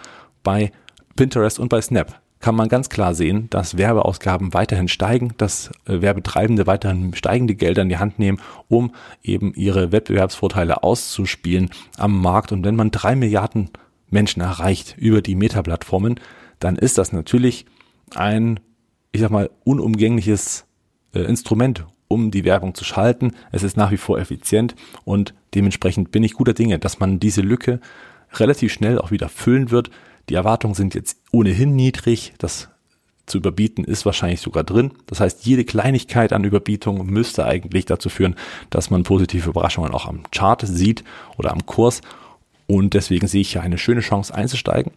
bei 0.43 0.71
Pinterest 1.15 1.59
und 1.59 1.69
bei 1.69 1.81
Snap, 1.81 2.21
kann 2.39 2.55
man 2.55 2.69
ganz 2.69 2.89
klar 2.89 3.15
sehen, 3.15 3.49
dass 3.49 3.77
Werbeausgaben 3.77 4.53
weiterhin 4.53 4.87
steigen, 4.87 5.33
dass 5.37 5.71
äh, 5.87 6.01
Werbetreibende 6.01 6.67
weiterhin 6.67 7.15
steigende 7.15 7.55
Gelder 7.55 7.81
in 7.81 7.89
die 7.89 7.97
Hand 7.97 8.19
nehmen, 8.19 8.39
um 8.67 8.93
eben 9.23 9.53
ihre 9.55 9.91
Wettbewerbsvorteile 9.91 10.83
auszuspielen 10.83 11.71
am 11.97 12.21
Markt. 12.21 12.51
Und 12.51 12.63
wenn 12.63 12.75
man 12.75 12.91
drei 12.91 13.15
Milliarden 13.15 13.71
Menschen 14.09 14.41
erreicht 14.41 14.95
über 14.99 15.23
die 15.23 15.35
Meta-Plattformen, 15.35 16.19
dann 16.59 16.75
ist 16.75 16.99
das 16.99 17.11
natürlich 17.11 17.65
ein, 18.13 18.59
ich 19.11 19.21
sag 19.21 19.31
mal, 19.31 19.49
unumgängliches 19.63 20.67
äh, 21.15 21.21
Instrument, 21.21 21.85
um 22.07 22.31
die 22.31 22.43
Werbung 22.43 22.75
zu 22.75 22.83
schalten. 22.83 23.31
Es 23.51 23.63
ist 23.63 23.77
nach 23.77 23.91
wie 23.91 23.97
vor 23.97 24.19
effizient 24.19 24.75
und 25.03 25.33
dementsprechend 25.53 26.11
bin 26.11 26.23
ich 26.23 26.33
guter 26.33 26.53
Dinge, 26.53 26.79
dass 26.79 26.99
man 26.99 27.19
diese 27.19 27.41
Lücke 27.41 27.79
relativ 28.33 28.73
schnell 28.73 28.99
auch 28.99 29.11
wieder 29.11 29.29
füllen 29.29 29.71
wird. 29.71 29.89
Die 30.29 30.35
Erwartungen 30.35 30.75
sind 30.75 30.95
jetzt 30.95 31.19
ohnehin 31.31 31.75
niedrig. 31.75 32.33
Das 32.37 32.69
zu 33.25 33.39
überbieten 33.39 33.83
ist 33.83 34.05
wahrscheinlich 34.05 34.41
sogar 34.41 34.63
drin. 34.63 34.91
Das 35.07 35.19
heißt, 35.19 35.45
jede 35.45 35.65
Kleinigkeit 35.65 36.31
an 36.31 36.43
Überbietung 36.43 37.05
müsste 37.07 37.45
eigentlich 37.45 37.85
dazu 37.85 38.09
führen, 38.09 38.35
dass 38.69 38.89
man 38.89 39.03
positive 39.03 39.49
Überraschungen 39.49 39.93
auch 39.93 40.05
am 40.05 40.23
Chart 40.31 40.61
sieht 40.65 41.03
oder 41.37 41.51
am 41.51 41.65
Kurs. 41.65 42.01
Und 42.67 42.93
deswegen 42.93 43.27
sehe 43.27 43.41
ich 43.41 43.51
hier 43.51 43.61
eine 43.61 43.77
schöne 43.77 44.01
Chance 44.01 44.33
einzusteigen. 44.33 44.91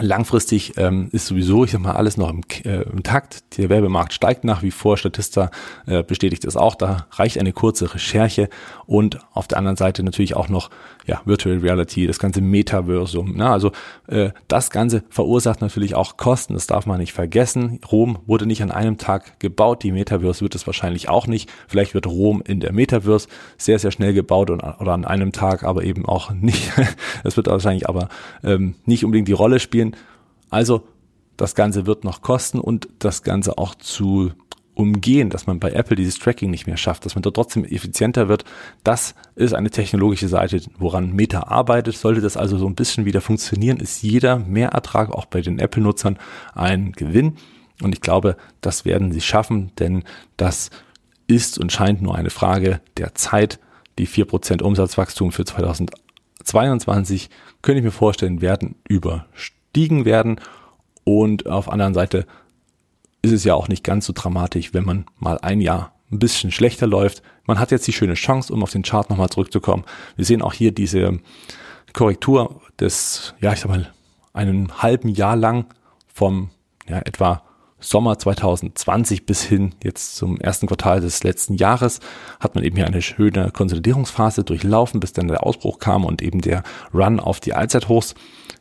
Langfristig 0.00 0.74
ähm, 0.76 1.08
ist 1.12 1.26
sowieso, 1.26 1.64
ich 1.64 1.72
sag 1.72 1.80
mal, 1.80 1.92
alles 1.92 2.16
noch 2.16 2.30
im, 2.30 2.42
äh, 2.64 2.82
im 2.82 3.02
Takt. 3.02 3.56
Der 3.58 3.68
Werbemarkt 3.68 4.12
steigt 4.12 4.44
nach 4.44 4.62
wie 4.62 4.70
vor. 4.70 4.96
Statista 4.96 5.50
äh, 5.86 6.04
bestätigt 6.04 6.44
das 6.44 6.56
auch. 6.56 6.76
Da 6.76 7.06
reicht 7.12 7.38
eine 7.38 7.52
kurze 7.52 7.92
Recherche 7.94 8.48
und 8.86 9.18
auf 9.32 9.48
der 9.48 9.58
anderen 9.58 9.76
Seite 9.76 10.04
natürlich 10.04 10.36
auch 10.36 10.48
noch 10.48 10.70
ja, 11.08 11.22
Virtual 11.24 11.58
Reality, 11.58 12.06
das 12.06 12.20
ganze 12.20 12.40
Metaversum. 12.40 13.36
Ne? 13.36 13.50
Also 13.50 13.72
äh, 14.06 14.30
das 14.46 14.70
Ganze 14.70 15.02
verursacht 15.08 15.60
natürlich 15.60 15.96
auch 15.96 16.16
Kosten. 16.16 16.54
Das 16.54 16.68
darf 16.68 16.86
man 16.86 17.00
nicht 17.00 17.12
vergessen. 17.12 17.80
Rom 17.90 18.18
wurde 18.26 18.46
nicht 18.46 18.62
an 18.62 18.70
einem 18.70 18.98
Tag 18.98 19.40
gebaut. 19.40 19.82
Die 19.82 19.90
Metaverse 19.90 20.42
wird 20.42 20.54
es 20.54 20.66
wahrscheinlich 20.66 21.08
auch 21.08 21.26
nicht. 21.26 21.50
Vielleicht 21.66 21.94
wird 21.94 22.06
Rom 22.06 22.42
in 22.46 22.60
der 22.60 22.72
Metaverse 22.72 23.28
sehr, 23.56 23.80
sehr 23.80 23.90
schnell 23.90 24.14
gebaut 24.14 24.50
und, 24.50 24.62
oder 24.62 24.92
an 24.92 25.04
einem 25.04 25.32
Tag, 25.32 25.64
aber 25.64 25.82
eben 25.82 26.06
auch 26.06 26.30
nicht. 26.34 26.70
Das 27.24 27.36
wird 27.36 27.48
wahrscheinlich 27.48 27.88
aber 27.88 28.08
ähm, 28.44 28.76
nicht 28.84 29.04
unbedingt 29.04 29.26
die 29.26 29.32
Rolle 29.32 29.58
spielen 29.58 29.96
also 30.50 30.86
das 31.36 31.54
Ganze 31.54 31.86
wird 31.86 32.04
noch 32.04 32.22
kosten 32.22 32.58
und 32.58 32.88
das 32.98 33.22
Ganze 33.22 33.58
auch 33.58 33.74
zu 33.74 34.32
umgehen, 34.78 35.28
dass 35.28 35.46
man 35.46 35.58
bei 35.58 35.72
Apple 35.72 35.96
dieses 35.96 36.18
Tracking 36.18 36.50
nicht 36.50 36.66
mehr 36.66 36.76
schafft, 36.76 37.04
dass 37.04 37.14
man 37.14 37.22
dort 37.22 37.36
trotzdem 37.36 37.64
effizienter 37.64 38.28
wird. 38.28 38.44
Das 38.84 39.14
ist 39.34 39.52
eine 39.52 39.70
technologische 39.70 40.28
Seite, 40.28 40.60
woran 40.78 41.12
Meta 41.12 41.48
arbeitet. 41.48 41.96
Sollte 41.96 42.20
das 42.20 42.36
also 42.36 42.58
so 42.58 42.66
ein 42.66 42.76
bisschen 42.76 43.04
wieder 43.04 43.20
funktionieren, 43.20 43.78
ist 43.78 44.02
jeder 44.02 44.38
Mehrertrag 44.38 45.10
auch 45.10 45.26
bei 45.26 45.40
den 45.40 45.58
Apple-Nutzern 45.58 46.18
ein 46.54 46.92
Gewinn. 46.92 47.36
Und 47.82 47.94
ich 47.94 48.00
glaube, 48.00 48.36
das 48.60 48.84
werden 48.84 49.12
sie 49.12 49.20
schaffen, 49.20 49.72
denn 49.78 50.04
das 50.36 50.70
ist 51.26 51.58
und 51.58 51.72
scheint 51.72 52.00
nur 52.00 52.14
eine 52.14 52.30
Frage 52.30 52.80
der 52.96 53.14
Zeit. 53.14 53.58
Die 53.98 54.06
4% 54.06 54.62
Umsatzwachstum 54.62 55.32
für 55.32 55.44
2022 55.44 57.30
könnte 57.62 57.80
ich 57.80 57.84
mir 57.84 57.90
vorstellen, 57.90 58.40
werden 58.40 58.76
überstehen 58.88 59.26
gestiegen 59.78 60.04
werden. 60.04 60.40
Und 61.04 61.46
auf 61.46 61.70
anderen 61.70 61.94
Seite 61.94 62.26
ist 63.22 63.32
es 63.32 63.44
ja 63.44 63.54
auch 63.54 63.68
nicht 63.68 63.84
ganz 63.84 64.06
so 64.06 64.12
dramatisch, 64.14 64.74
wenn 64.74 64.84
man 64.84 65.06
mal 65.18 65.38
ein 65.38 65.60
Jahr 65.60 65.92
ein 66.10 66.18
bisschen 66.18 66.50
schlechter 66.50 66.86
läuft. 66.86 67.22
Man 67.44 67.58
hat 67.58 67.70
jetzt 67.70 67.86
die 67.86 67.92
schöne 67.92 68.14
Chance, 68.14 68.52
um 68.52 68.62
auf 68.62 68.70
den 68.70 68.82
Chart 68.82 69.10
nochmal 69.10 69.28
zurückzukommen. 69.28 69.84
Wir 70.16 70.24
sehen 70.24 70.42
auch 70.42 70.52
hier 70.52 70.72
diese 70.72 71.18
Korrektur 71.92 72.60
des, 72.80 73.34
ja, 73.40 73.52
ich 73.52 73.60
sag 73.60 73.68
mal, 73.68 73.92
einen 74.32 74.82
halben 74.82 75.08
Jahr 75.08 75.36
lang 75.36 75.66
vom 76.06 76.50
ja, 76.88 76.98
etwa 76.98 77.42
Sommer 77.80 78.18
2020 78.18 79.24
bis 79.24 79.42
hin 79.42 79.74
jetzt 79.84 80.16
zum 80.16 80.40
ersten 80.40 80.66
Quartal 80.66 81.00
des 81.00 81.22
letzten 81.22 81.54
Jahres 81.54 82.00
hat 82.40 82.56
man 82.56 82.64
eben 82.64 82.76
hier 82.76 82.86
eine 82.86 83.02
schöne 83.02 83.52
Konsolidierungsphase 83.52 84.42
durchlaufen, 84.42 84.98
bis 84.98 85.12
dann 85.12 85.28
der 85.28 85.44
Ausbruch 85.46 85.78
kam 85.78 86.04
und 86.04 86.20
eben 86.20 86.40
der 86.40 86.64
Run 86.92 87.20
auf 87.20 87.38
die 87.38 87.54
Allzeithochs. 87.54 88.14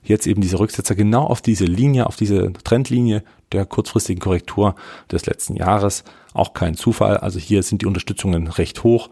Jetzt 0.04 0.28
eben 0.28 0.42
diese 0.42 0.60
Rücksetzer 0.60 0.94
genau 0.94 1.24
auf 1.24 1.42
diese 1.42 1.66
Linie, 1.66 2.06
auf 2.06 2.16
diese 2.16 2.54
Trendlinie 2.64 3.24
der 3.52 3.66
kurzfristigen 3.66 4.22
Korrektur 4.22 4.76
des 5.12 5.26
letzten 5.26 5.56
Jahres. 5.56 6.04
Auch 6.34 6.54
kein 6.54 6.76
Zufall. 6.76 7.18
Also 7.18 7.40
hier 7.40 7.64
sind 7.64 7.82
die 7.82 7.86
Unterstützungen 7.86 8.48
recht 8.48 8.84
hoch 8.84 9.10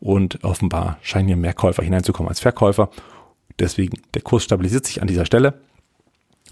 und 0.00 0.42
offenbar 0.44 0.98
scheinen 1.02 1.28
hier 1.28 1.36
mehr 1.36 1.54
Käufer 1.54 1.82
hineinzukommen 1.82 2.28
als 2.28 2.40
Verkäufer. 2.40 2.90
Deswegen 3.58 4.00
der 4.14 4.22
Kurs 4.22 4.44
stabilisiert 4.44 4.86
sich 4.86 5.00
an 5.00 5.08
dieser 5.08 5.26
Stelle. 5.26 5.60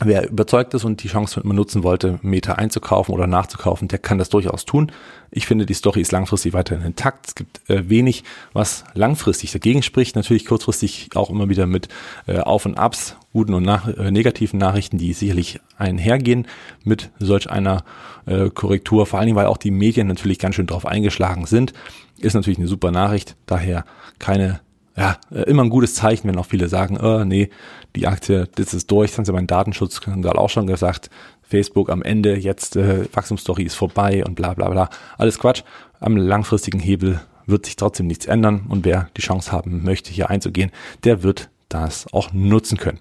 Wer 0.05 0.29
überzeugt 0.29 0.75
ist 0.75 0.85
und 0.85 1.03
die 1.03 1.09
Chance 1.09 1.41
immer 1.41 1.55
nutzen 1.55 1.83
wollte, 1.83 2.19
Meta 2.23 2.55
einzukaufen 2.55 3.15
oder 3.15 3.27
nachzukaufen, 3.27 3.89
der 3.89 3.99
kann 3.99 4.19
das 4.19 4.29
durchaus 4.29 4.65
tun. 4.65 4.93
Ich 5.31 5.47
finde, 5.47 5.67
die 5.67 5.75
Story 5.75 6.01
ist 6.01 6.13
langfristig 6.13 6.53
weiterhin 6.53 6.85
intakt. 6.85 7.27
Es 7.29 7.35
gibt 7.35 7.69
äh, 7.71 7.89
wenig, 7.89 8.25
was 8.53 8.85
langfristig 8.95 9.53
dagegen 9.53 9.83
spricht. 9.83 10.17
Natürlich 10.17 10.47
kurzfristig 10.47 11.11
auch 11.15 11.31
immer 11.31 11.49
wieder 11.49 11.67
mit 11.67 11.89
äh, 12.27 12.39
Auf 12.39 12.67
und 12.67 12.79
Abs, 12.79 13.17
guten 13.33 13.55
und 13.55 13.63
nach, 13.63 13.89
äh, 13.89 14.11
negativen 14.11 14.59
Nachrichten, 14.59 14.99
die 14.99 15.13
sicherlich 15.13 15.61
einhergehen 15.79 16.47
mit 16.85 17.11
solch 17.19 17.51
einer 17.51 17.85
äh, 18.27 18.51
Korrektur. 18.51 19.07
Vor 19.07 19.19
allen 19.19 19.27
Dingen, 19.27 19.37
weil 19.37 19.47
auch 19.47 19.57
die 19.57 19.71
Medien 19.71 20.07
natürlich 20.07 20.39
ganz 20.39 20.55
schön 20.55 20.67
drauf 20.67 20.87
eingeschlagen 20.87 21.47
sind. 21.47 21.73
Ist 22.19 22.35
natürlich 22.35 22.59
eine 22.59 22.69
super 22.69 22.91
Nachricht. 22.91 23.37
Daher 23.47 23.85
keine 24.19 24.61
ja, 24.97 25.19
äh, 25.31 25.43
immer 25.43 25.63
ein 25.63 25.71
gutes 25.71 25.95
Zeichen, 25.95 26.29
wenn 26.29 26.39
auch 26.39 26.47
viele 26.47 26.69
sagen, 26.69 26.99
oh, 27.01 27.25
nee, 27.25 27.51
die 27.97 28.07
Aktie, 28.07 28.49
das 28.55 28.75
ist 28.75 28.91
durch, 28.91 29.11
das 29.11 29.19
haben 29.19 29.25
sie 29.25 29.33
beim 29.33 29.47
Datenschutzskandal 29.47 30.37
auch 30.37 30.51
schon 30.51 30.67
gesagt, 30.67 31.11
Facebook 31.43 31.91
am 31.91 32.03
Ende, 32.03 32.37
jetzt 32.37 32.77
äh, 32.77 33.07
Wachstumsstory 33.13 33.65
ist 33.65 33.75
vorbei 33.75 34.25
und 34.25 34.35
bla 34.35 34.55
bla 34.55 34.71
bla. 34.71 34.91
Alles 35.19 35.39
Quatsch. 35.39 35.63
Am 36.01 36.17
langfristigen 36.17 36.81
Hebel 36.81 37.21
wird 37.47 37.67
sich 37.67 37.77
trotzdem 37.77 38.07
nichts 38.07 38.27
ändern 38.27 38.67
und 38.69 38.85
wer 38.85 39.09
die 39.17 39.21
Chance 39.21 39.53
haben 39.53 39.85
möchte, 39.85 40.11
hier 40.11 40.31
einzugehen, 40.31 40.71
der 41.05 41.23
wird 41.23 41.51
das 41.69 42.13
auch 42.13 42.33
nutzen 42.33 42.79
können. 42.79 43.01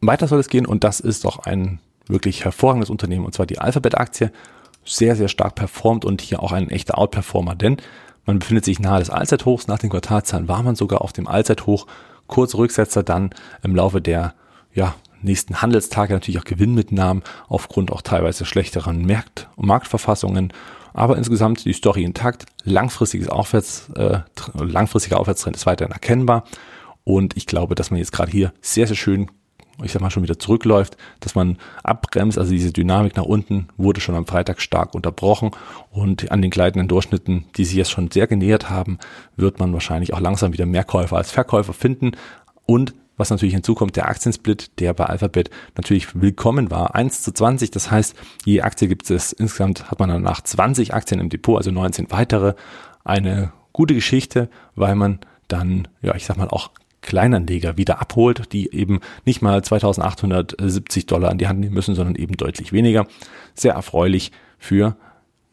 Weiter 0.00 0.28
soll 0.28 0.40
es 0.40 0.48
gehen 0.48 0.66
und 0.66 0.84
das 0.84 1.00
ist 1.00 1.24
doch 1.24 1.40
ein 1.40 1.80
wirklich 2.06 2.44
hervorragendes 2.44 2.90
Unternehmen 2.90 3.24
und 3.24 3.34
zwar 3.34 3.46
die 3.46 3.58
Alphabet-Aktie. 3.58 4.30
Sehr, 4.84 5.16
sehr 5.16 5.28
stark 5.28 5.56
performt 5.56 6.04
und 6.04 6.20
hier 6.20 6.42
auch 6.42 6.52
ein 6.52 6.70
echter 6.70 6.96
Outperformer, 6.96 7.56
denn 7.56 7.78
man 8.26 8.40
befindet 8.40 8.64
sich 8.64 8.80
nahe 8.80 8.98
des 8.98 9.10
Allzeithochs. 9.10 9.68
Nach 9.68 9.78
den 9.78 9.90
Quartalzahlen 9.90 10.48
war 10.48 10.62
man 10.62 10.74
sogar 10.74 11.00
auf 11.00 11.12
dem 11.12 11.28
Allzeithoch. 11.28 11.86
Kurz 12.26 12.54
Rücksetzer 12.56 13.04
dann 13.04 13.30
im 13.62 13.74
Laufe 13.76 14.00
der 14.00 14.34
ja, 14.74 14.94
nächsten 15.22 15.62
Handelstage 15.62 16.12
natürlich 16.12 16.40
auch 16.40 16.44
Gewinnmitnahmen 16.44 17.22
aufgrund 17.48 17.92
auch 17.92 18.02
teilweise 18.02 18.44
schlechteren 18.44 19.06
Markt- 19.06 19.48
und 19.56 19.66
Marktverfassungen. 19.66 20.52
Aber 20.92 21.16
insgesamt 21.16 21.64
die 21.64 21.72
Story 21.72 22.02
intakt. 22.02 22.46
Langfristiges 22.64 23.28
Aufwärts, 23.28 23.90
äh, 23.94 24.20
langfristiger 24.54 25.20
Aufwärtstrend 25.20 25.56
ist 25.56 25.66
weiterhin 25.66 25.92
erkennbar. 25.92 26.44
Und 27.04 27.36
ich 27.36 27.46
glaube, 27.46 27.76
dass 27.76 27.90
man 27.90 27.98
jetzt 27.98 28.12
gerade 28.12 28.32
hier 28.32 28.52
sehr, 28.60 28.86
sehr 28.88 28.96
schön 28.96 29.30
ich 29.82 29.92
sag 29.92 30.00
mal, 30.00 30.10
schon 30.10 30.22
wieder 30.22 30.38
zurückläuft, 30.38 30.96
dass 31.20 31.34
man 31.34 31.58
abbremst. 31.82 32.38
Also 32.38 32.52
diese 32.52 32.72
Dynamik 32.72 33.16
nach 33.16 33.24
unten 33.24 33.68
wurde 33.76 34.00
schon 34.00 34.14
am 34.14 34.26
Freitag 34.26 34.60
stark 34.60 34.94
unterbrochen 34.94 35.50
und 35.90 36.30
an 36.30 36.42
den 36.42 36.50
gleitenden 36.50 36.88
Durchschnitten, 36.88 37.44
die 37.56 37.64
sich 37.64 37.76
jetzt 37.76 37.90
schon 37.90 38.10
sehr 38.10 38.26
genähert 38.26 38.70
haben, 38.70 38.98
wird 39.36 39.58
man 39.58 39.72
wahrscheinlich 39.72 40.14
auch 40.14 40.20
langsam 40.20 40.52
wieder 40.52 40.66
mehr 40.66 40.84
Käufer 40.84 41.16
als 41.16 41.30
Verkäufer 41.30 41.72
finden. 41.72 42.12
Und 42.64 42.94
was 43.16 43.30
natürlich 43.30 43.54
hinzukommt, 43.54 43.96
der 43.96 44.08
Aktiensplit, 44.08 44.78
der 44.78 44.92
bei 44.92 45.06
Alphabet 45.06 45.50
natürlich 45.76 46.20
willkommen 46.20 46.70
war. 46.70 46.94
1 46.94 47.22
zu 47.22 47.32
20, 47.32 47.70
das 47.70 47.90
heißt, 47.90 48.14
je 48.44 48.60
Aktie 48.60 48.88
gibt 48.88 49.10
es, 49.10 49.32
insgesamt 49.32 49.90
hat 49.90 49.98
man 49.98 50.10
danach 50.10 50.42
20 50.42 50.92
Aktien 50.92 51.20
im 51.20 51.30
Depot, 51.30 51.56
also 51.56 51.70
19 51.70 52.10
weitere. 52.10 52.54
Eine 53.04 53.52
gute 53.72 53.94
Geschichte, 53.94 54.50
weil 54.74 54.96
man 54.96 55.20
dann, 55.48 55.88
ja, 56.02 56.14
ich 56.14 56.26
sag 56.26 56.36
mal, 56.36 56.48
auch 56.48 56.70
Kleinanleger 57.06 57.78
wieder 57.78 58.00
abholt, 58.00 58.52
die 58.52 58.72
eben 58.74 59.00
nicht 59.24 59.40
mal 59.40 59.62
2870 59.62 61.06
Dollar 61.06 61.30
an 61.30 61.38
die 61.38 61.48
Hand 61.48 61.60
nehmen 61.60 61.74
müssen, 61.74 61.94
sondern 61.94 62.16
eben 62.16 62.36
deutlich 62.36 62.72
weniger. 62.72 63.06
Sehr 63.54 63.72
erfreulich 63.72 64.32
für 64.58 64.96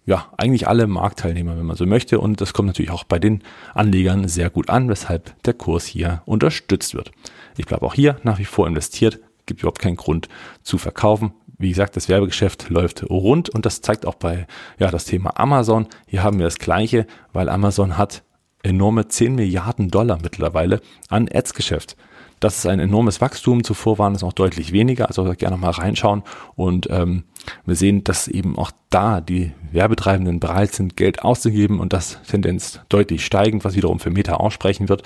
ja, 0.06 0.28
eigentlich 0.38 0.68
alle 0.68 0.88
Marktteilnehmer, 0.88 1.58
wenn 1.58 1.66
man 1.66 1.78
so 1.78 1.86
möchte. 1.86 2.20
Und 2.20 2.42
das 2.42 2.54
kommt 2.54 2.68
natürlich 2.68 2.92
auch 2.92 3.06
bei 3.06 3.20
den 3.20 3.42
Anlegern 3.74 4.28
sehr 4.28 4.50
gut 4.50 4.70
an, 4.70 4.90
weshalb 4.90 5.42
der 5.44 5.54
Kurs 5.54 5.86
hier 5.86 6.22
unterstützt 6.26 6.94
wird. 6.94 7.12
Ich 7.56 7.66
bleibe 7.66 7.86
auch 7.86 7.94
hier 7.94 8.18
nach 8.24 8.40
wie 8.40 8.46
vor 8.46 8.68
investiert, 8.68 9.20
gibt 9.46 9.62
überhaupt 9.62 9.80
keinen 9.80 9.96
Grund 9.96 10.28
zu 10.64 10.78
verkaufen. 10.78 11.34
Wie 11.58 11.70
gesagt, 11.70 11.96
das 11.96 12.10
Werbegeschäft 12.10 12.70
läuft 12.70 13.10
rund 13.10 13.50
und 13.50 13.66
das 13.66 13.82
zeigt 13.82 14.06
auch 14.06 14.16
bei 14.16 14.48
ja, 14.80 14.92
das 14.92 15.06
Thema 15.06 15.40
Amazon. 15.40 15.88
Hier 16.08 16.24
haben 16.24 16.40
wir 16.40 16.46
das 16.46 16.58
Gleiche, 16.58 17.06
weil 17.32 17.48
Amazon 17.48 17.98
hat 17.98 18.24
enorme 18.64 19.08
10 19.08 19.36
Milliarden 19.36 19.90
Dollar 19.92 20.20
mittlerweile 20.22 20.82
an 21.10 21.30
Ads-Geschäft. 21.32 21.96
Das 22.40 22.58
ist 22.58 22.66
ein 22.66 22.80
enormes 22.80 23.22
Wachstum. 23.22 23.64
Zuvor 23.64 23.98
waren 24.00 24.16
es 24.16 24.22
noch 24.22 24.34
deutlich 24.34 24.74
weniger. 24.74 25.08
Also 25.08 25.24
gerne 25.38 25.56
mal 25.56 25.72
reinschauen. 25.72 26.24
Und 26.56 26.88
ähm, 26.90 27.24
wir 27.66 27.76
sehen, 27.76 28.04
dass 28.04 28.28
eben 28.28 28.58
auch 28.58 28.72
da 28.90 29.22
die 29.22 29.54
Werbetreibenden 29.72 30.42
bereit 30.42 30.74
sind, 30.74 30.98
Geld 30.98 31.24
auszugeben 31.24 31.80
und 31.80 31.94
das 31.94 32.22
Tendenz 32.24 32.82
deutlich 32.90 33.26
steigend, 33.26 33.64
was 33.64 33.76
wiederum 33.76 34.00
für 34.00 34.10
Meta 34.10 34.34
aussprechen 34.34 34.90
wird. 34.90 35.04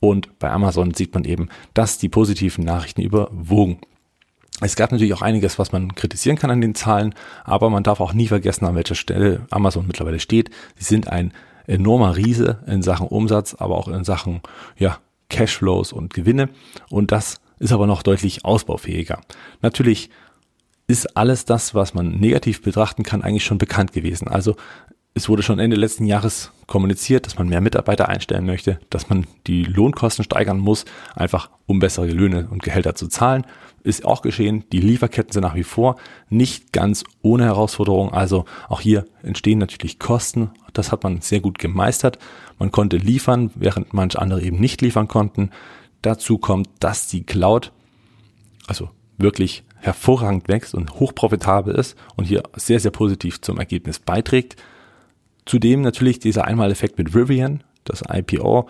Und 0.00 0.38
bei 0.38 0.50
Amazon 0.50 0.94
sieht 0.94 1.12
man 1.14 1.24
eben, 1.24 1.48
dass 1.74 1.98
die 1.98 2.08
positiven 2.08 2.64
Nachrichten 2.64 3.02
überwogen. 3.02 3.78
Es 4.60 4.76
gab 4.76 4.92
natürlich 4.92 5.14
auch 5.14 5.22
einiges, 5.22 5.58
was 5.58 5.72
man 5.72 5.94
kritisieren 5.94 6.38
kann 6.38 6.50
an 6.50 6.60
den 6.60 6.74
Zahlen, 6.74 7.14
aber 7.44 7.70
man 7.70 7.82
darf 7.82 8.00
auch 8.00 8.12
nie 8.12 8.28
vergessen, 8.28 8.64
an 8.64 8.76
welcher 8.76 8.94
Stelle 8.94 9.46
Amazon 9.50 9.86
mittlerweile 9.86 10.20
steht. 10.20 10.50
Sie 10.76 10.84
sind 10.84 11.08
ein 11.08 11.32
enormer 11.66 12.16
Riese 12.16 12.58
in 12.66 12.82
Sachen 12.82 13.08
Umsatz, 13.08 13.54
aber 13.54 13.76
auch 13.76 13.88
in 13.88 14.04
Sachen 14.04 14.40
ja, 14.78 14.98
Cashflows 15.28 15.92
und 15.92 16.14
Gewinne. 16.14 16.48
Und 16.90 17.12
das 17.12 17.40
ist 17.58 17.72
aber 17.72 17.86
noch 17.86 18.02
deutlich 18.02 18.44
ausbaufähiger. 18.44 19.20
Natürlich 19.62 20.10
ist 20.86 21.16
alles 21.16 21.44
das, 21.44 21.74
was 21.74 21.94
man 21.94 22.12
negativ 22.12 22.62
betrachten 22.62 23.02
kann, 23.02 23.22
eigentlich 23.22 23.44
schon 23.44 23.58
bekannt 23.58 23.92
gewesen. 23.92 24.28
Also 24.28 24.56
es 25.14 25.28
wurde 25.28 25.42
schon 25.42 25.58
Ende 25.58 25.76
letzten 25.76 26.04
Jahres 26.04 26.50
kommuniziert, 26.66 27.26
dass 27.26 27.38
man 27.38 27.48
mehr 27.48 27.60
Mitarbeiter 27.60 28.08
einstellen 28.08 28.44
möchte, 28.44 28.80
dass 28.90 29.08
man 29.08 29.26
die 29.46 29.64
Lohnkosten 29.64 30.24
steigern 30.24 30.58
muss, 30.58 30.84
einfach 31.14 31.50
um 31.66 31.78
bessere 31.78 32.06
Löhne 32.06 32.48
und 32.50 32.62
Gehälter 32.62 32.94
zu 32.94 33.08
zahlen. 33.08 33.46
Ist 33.82 34.04
auch 34.04 34.22
geschehen. 34.22 34.64
Die 34.72 34.80
Lieferketten 34.80 35.32
sind 35.32 35.42
nach 35.42 35.54
wie 35.54 35.64
vor 35.64 35.96
nicht 36.28 36.72
ganz 36.72 37.04
ohne 37.22 37.44
Herausforderung. 37.44 38.12
Also 38.12 38.44
auch 38.68 38.80
hier 38.80 39.04
entstehen 39.22 39.58
natürlich 39.58 39.98
Kosten. 39.98 40.50
Das 40.72 40.92
hat 40.92 41.04
man 41.04 41.20
sehr 41.20 41.40
gut 41.40 41.58
gemeistert. 41.58 42.18
Man 42.58 42.70
konnte 42.70 42.96
liefern, 42.96 43.50
während 43.54 43.92
manche 43.92 44.20
andere 44.20 44.42
eben 44.42 44.58
nicht 44.58 44.80
liefern 44.80 45.08
konnten. 45.08 45.50
Dazu 46.02 46.38
kommt, 46.38 46.68
dass 46.80 47.08
die 47.08 47.24
Cloud, 47.24 47.72
also 48.66 48.90
wirklich 49.16 49.64
hervorragend 49.76 50.48
wächst 50.48 50.74
und 50.74 50.94
hochprofitabel 50.98 51.74
ist 51.74 51.96
und 52.16 52.24
hier 52.24 52.42
sehr, 52.56 52.80
sehr 52.80 52.90
positiv 52.90 53.40
zum 53.40 53.58
Ergebnis 53.58 53.98
beiträgt. 53.98 54.56
Zudem 55.44 55.82
natürlich 55.82 56.18
dieser 56.18 56.46
Einmaleffekt 56.46 56.96
mit 56.98 57.14
Rivian, 57.14 57.62
das 57.84 58.02
IPO, 58.10 58.66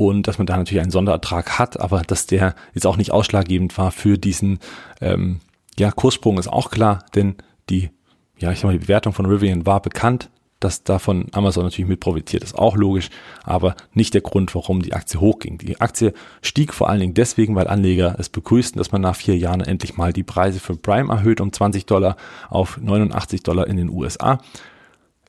und 0.00 0.26
dass 0.26 0.38
man 0.38 0.46
da 0.46 0.56
natürlich 0.56 0.80
einen 0.80 0.90
Sonderertrag 0.90 1.58
hat, 1.58 1.78
aber 1.78 2.00
dass 2.00 2.26
der 2.26 2.54
jetzt 2.72 2.86
auch 2.86 2.96
nicht 2.96 3.12
ausschlaggebend 3.12 3.76
war 3.76 3.92
für 3.92 4.16
diesen 4.16 4.58
ähm, 5.02 5.40
ja, 5.78 5.90
Kurssprung 5.90 6.38
ist 6.38 6.48
auch 6.48 6.70
klar, 6.70 7.04
denn 7.14 7.34
die, 7.68 7.90
ja, 8.38 8.50
ich 8.50 8.60
sag 8.60 8.64
mal, 8.64 8.72
die 8.72 8.78
Bewertung 8.78 9.12
von 9.12 9.26
Rivian 9.26 9.66
war 9.66 9.82
bekannt, 9.82 10.30
dass 10.58 10.84
davon 10.84 11.26
Amazon 11.32 11.64
natürlich 11.64 11.86
mit 11.86 12.00
profitiert, 12.00 12.42
ist 12.42 12.58
auch 12.58 12.78
logisch, 12.78 13.10
aber 13.44 13.74
nicht 13.92 14.14
der 14.14 14.22
Grund, 14.22 14.54
warum 14.54 14.80
die 14.80 14.94
Aktie 14.94 15.20
hochging. 15.20 15.58
Die 15.58 15.82
Aktie 15.82 16.14
stieg 16.40 16.72
vor 16.72 16.88
allen 16.88 17.00
Dingen 17.00 17.14
deswegen, 17.14 17.54
weil 17.54 17.68
Anleger 17.68 18.16
es 18.18 18.30
begrüßten, 18.30 18.78
dass 18.78 18.92
man 18.92 19.02
nach 19.02 19.16
vier 19.16 19.36
Jahren 19.36 19.60
endlich 19.60 19.98
mal 19.98 20.14
die 20.14 20.22
Preise 20.22 20.60
für 20.60 20.76
Prime 20.76 21.12
erhöht 21.12 21.42
um 21.42 21.52
20 21.52 21.84
Dollar 21.84 22.16
auf 22.48 22.78
89 22.78 23.42
Dollar 23.42 23.66
in 23.66 23.76
den 23.76 23.90
USA 23.90 24.38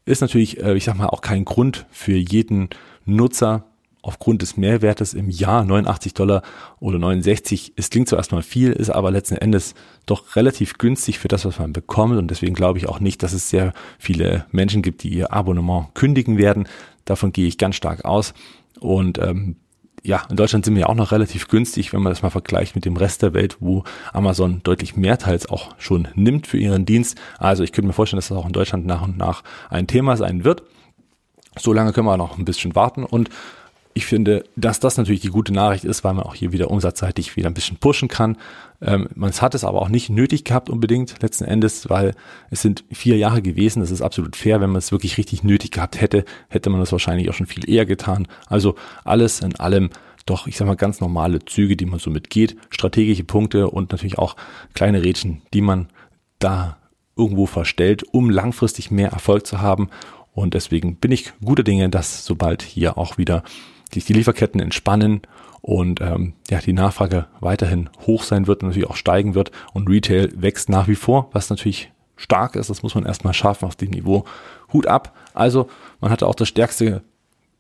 ist 0.06 0.22
natürlich, 0.22 0.62
äh, 0.62 0.76
ich 0.76 0.86
sag 0.86 0.98
mal, 0.98 1.08
auch 1.08 1.22
kein 1.22 1.46
Grund 1.46 1.86
für 1.92 2.16
jeden 2.16 2.70
Nutzer 3.06 3.66
aufgrund 4.02 4.42
des 4.42 4.58
Mehrwertes 4.58 5.14
im 5.14 5.30
Jahr 5.30 5.64
89 5.64 6.14
Dollar 6.14 6.42
oder 6.80 6.98
69. 6.98 7.74
Es 7.76 7.90
klingt 7.90 8.10
zwar 8.10 8.20
erstmal 8.20 8.42
viel, 8.42 8.72
ist 8.72 8.90
aber 8.90 9.12
letzten 9.12 9.36
Endes 9.36 9.76
doch 10.06 10.36
relativ 10.36 10.78
günstig 10.78 11.20
für 11.20 11.28
das, 11.28 11.46
was 11.46 11.60
man 11.60 11.74
bekommt. 11.74 12.18
Und 12.18 12.30
deswegen 12.30 12.56
glaube 12.56 12.80
ich 12.80 12.88
auch 12.88 13.00
nicht, 13.00 13.22
dass 13.24 13.34
es 13.34 13.50
sehr 13.50 13.74
viele 14.00 14.46
Menschen 14.52 14.82
gibt, 14.82 15.04
die 15.04 15.10
ihr 15.10 15.32
Abonnement 15.32 15.94
kündigen 15.94 16.38
werden. 16.38 16.68
Davon 17.06 17.32
gehe 17.32 17.48
ich 17.48 17.58
ganz 17.58 17.76
stark 17.76 18.06
aus. 18.06 18.34
Und 18.80 19.20
ähm, 19.20 19.58
ja, 20.04 20.24
in 20.30 20.36
Deutschland 20.36 20.66
sind 20.66 20.74
wir 20.74 20.82
ja 20.82 20.88
auch 20.88 20.96
noch 20.96 21.12
relativ 21.12 21.48
günstig, 21.48 21.94
wenn 21.94 22.02
man 22.02 22.12
das 22.12 22.24
mal 22.24 22.32
vergleicht 22.32 22.74
mit 22.74 22.86
dem 22.86 22.98
Rest 22.98 23.22
der 23.22 23.34
Welt, 23.34 23.58
wo 23.60 23.84
Amazon 24.14 24.62
deutlich 24.64 24.96
mehr 24.96 25.20
teils 25.20 25.48
auch 25.48 25.76
schon 25.78 26.08
nimmt 26.16 26.48
für 26.48 26.58
ihren 26.58 26.86
Dienst. 26.86 27.20
Also 27.38 27.64
ich 27.64 27.72
könnte 27.72 27.88
mir 27.88 27.94
vorstellen, 27.94 28.18
dass 28.18 28.30
das 28.30 28.38
auch 28.38 28.48
in 28.48 28.54
Deutschland 28.54 28.86
nach 28.86 29.04
und 29.04 29.18
nach 29.18 29.44
ein 29.70 29.86
Thema 29.86 30.18
sein 30.18 30.44
wird. 30.44 30.64
So 31.60 31.74
lange 31.74 31.94
können 31.94 32.08
wir 32.08 32.18
noch 32.18 32.38
ein 32.38 32.46
bisschen 32.46 32.76
warten 32.76 33.04
und 33.04 33.30
ich 33.94 34.06
finde, 34.06 34.44
dass 34.56 34.80
das 34.80 34.98
natürlich 34.98 35.22
die 35.22 35.30
gute 35.30 35.54
Nachricht 35.54 35.84
ist, 35.84 36.04
weil 36.04 36.14
man 36.14 36.26
auch 36.26 36.36
hier 36.36 36.52
wieder 36.52 36.72
umsatzseitig 36.72 37.36
wieder 37.36 37.48
ein 37.48 37.54
bisschen 37.54 37.78
pushen 37.78 38.08
kann. 38.08 38.38
Ähm, 38.82 39.10
man 39.16 39.32
hat 39.32 39.56
es 39.56 39.64
aber 39.64 39.82
auch 39.82 39.90
nicht 39.90 40.10
nötig 40.10 40.44
gehabt 40.44 40.70
unbedingt 40.70 41.22
letzten 41.22 41.46
Endes, 41.46 41.90
weil 41.90 42.14
es 42.50 42.62
sind 42.62 42.84
vier 42.92 43.18
Jahre 43.18 43.42
gewesen. 43.42 43.82
Das 43.82 43.92
ist 43.92 44.02
absolut 44.02 44.36
fair. 44.36 44.62
Wenn 44.62 44.70
man 44.70 44.80
es 44.80 44.92
wirklich 44.92 45.18
richtig 45.18 45.44
nötig 45.44 45.72
gehabt 45.72 46.00
hätte, 46.00 46.26
hätte 46.50 46.70
man 46.70 46.80
das 46.80 46.92
wahrscheinlich 46.92 47.30
auch 47.30 47.34
schon 47.34 47.48
viel 47.48 47.70
eher 47.70 47.86
getan. 47.86 48.28
Also 48.48 48.76
alles 49.04 49.42
in 49.42 49.56
allem 49.58 49.90
doch, 50.26 50.48
ich 50.48 50.56
sag 50.56 50.68
mal, 50.68 50.76
ganz 50.76 51.02
normale 51.02 51.44
Züge, 51.44 51.76
die 51.76 51.86
man 51.86 52.00
so 52.00 52.12
mitgeht, 52.12 52.56
strategische 52.70 53.24
Punkte 53.24 53.70
und 53.70 53.92
natürlich 53.92 54.20
auch 54.20 54.36
kleine 54.74 55.04
Rädchen, 55.04 55.42
die 55.54 55.62
man 55.62 55.88
da 56.40 56.78
irgendwo 57.16 57.46
verstellt, 57.46 58.04
um 58.12 58.30
langfristig 58.30 58.92
mehr 58.92 59.10
Erfolg 59.10 59.46
zu 59.46 59.62
haben. 59.62 59.90
Und 60.34 60.54
deswegen 60.54 60.96
bin 60.96 61.12
ich 61.12 61.34
guter 61.44 61.64
Dinge, 61.64 61.90
dass 61.90 62.26
sobald 62.26 62.62
hier 62.62 62.98
auch 62.98 63.18
wieder 63.18 63.44
sich 63.94 64.06
die 64.06 64.14
Lieferketten 64.14 64.62
entspannen 64.62 65.22
und 65.62 66.02
ähm, 66.02 66.34
ja, 66.50 66.60
die 66.60 66.74
Nachfrage 66.74 67.28
weiterhin 67.40 67.90
hoch 68.06 68.24
sein 68.24 68.48
wird 68.48 68.64
und 68.64 68.70
natürlich 68.70 68.90
auch 68.90 68.96
steigen 68.96 69.36
wird 69.36 69.52
und 69.74 69.90
Retail 69.90 70.30
wächst 70.36 70.70
nach 70.70 70.88
wie 70.88 70.96
vor, 70.96 71.30
was 71.34 71.50
natürlich 71.50 71.92
stark 72.16 72.56
ist, 72.56 72.70
das 72.70 72.84
muss 72.84 72.96
man 72.96 73.06
erstmal 73.06 73.34
schaffen 73.34 73.66
auf 73.66 73.76
dem 73.76 73.90
Niveau. 73.90 74.26
Hut 74.74 74.88
ab. 74.88 75.16
Also 75.34 75.70
man 76.00 76.12
hatte 76.12 76.28
auch 76.28 76.36
das 76.36 76.48
stärkste 76.48 77.04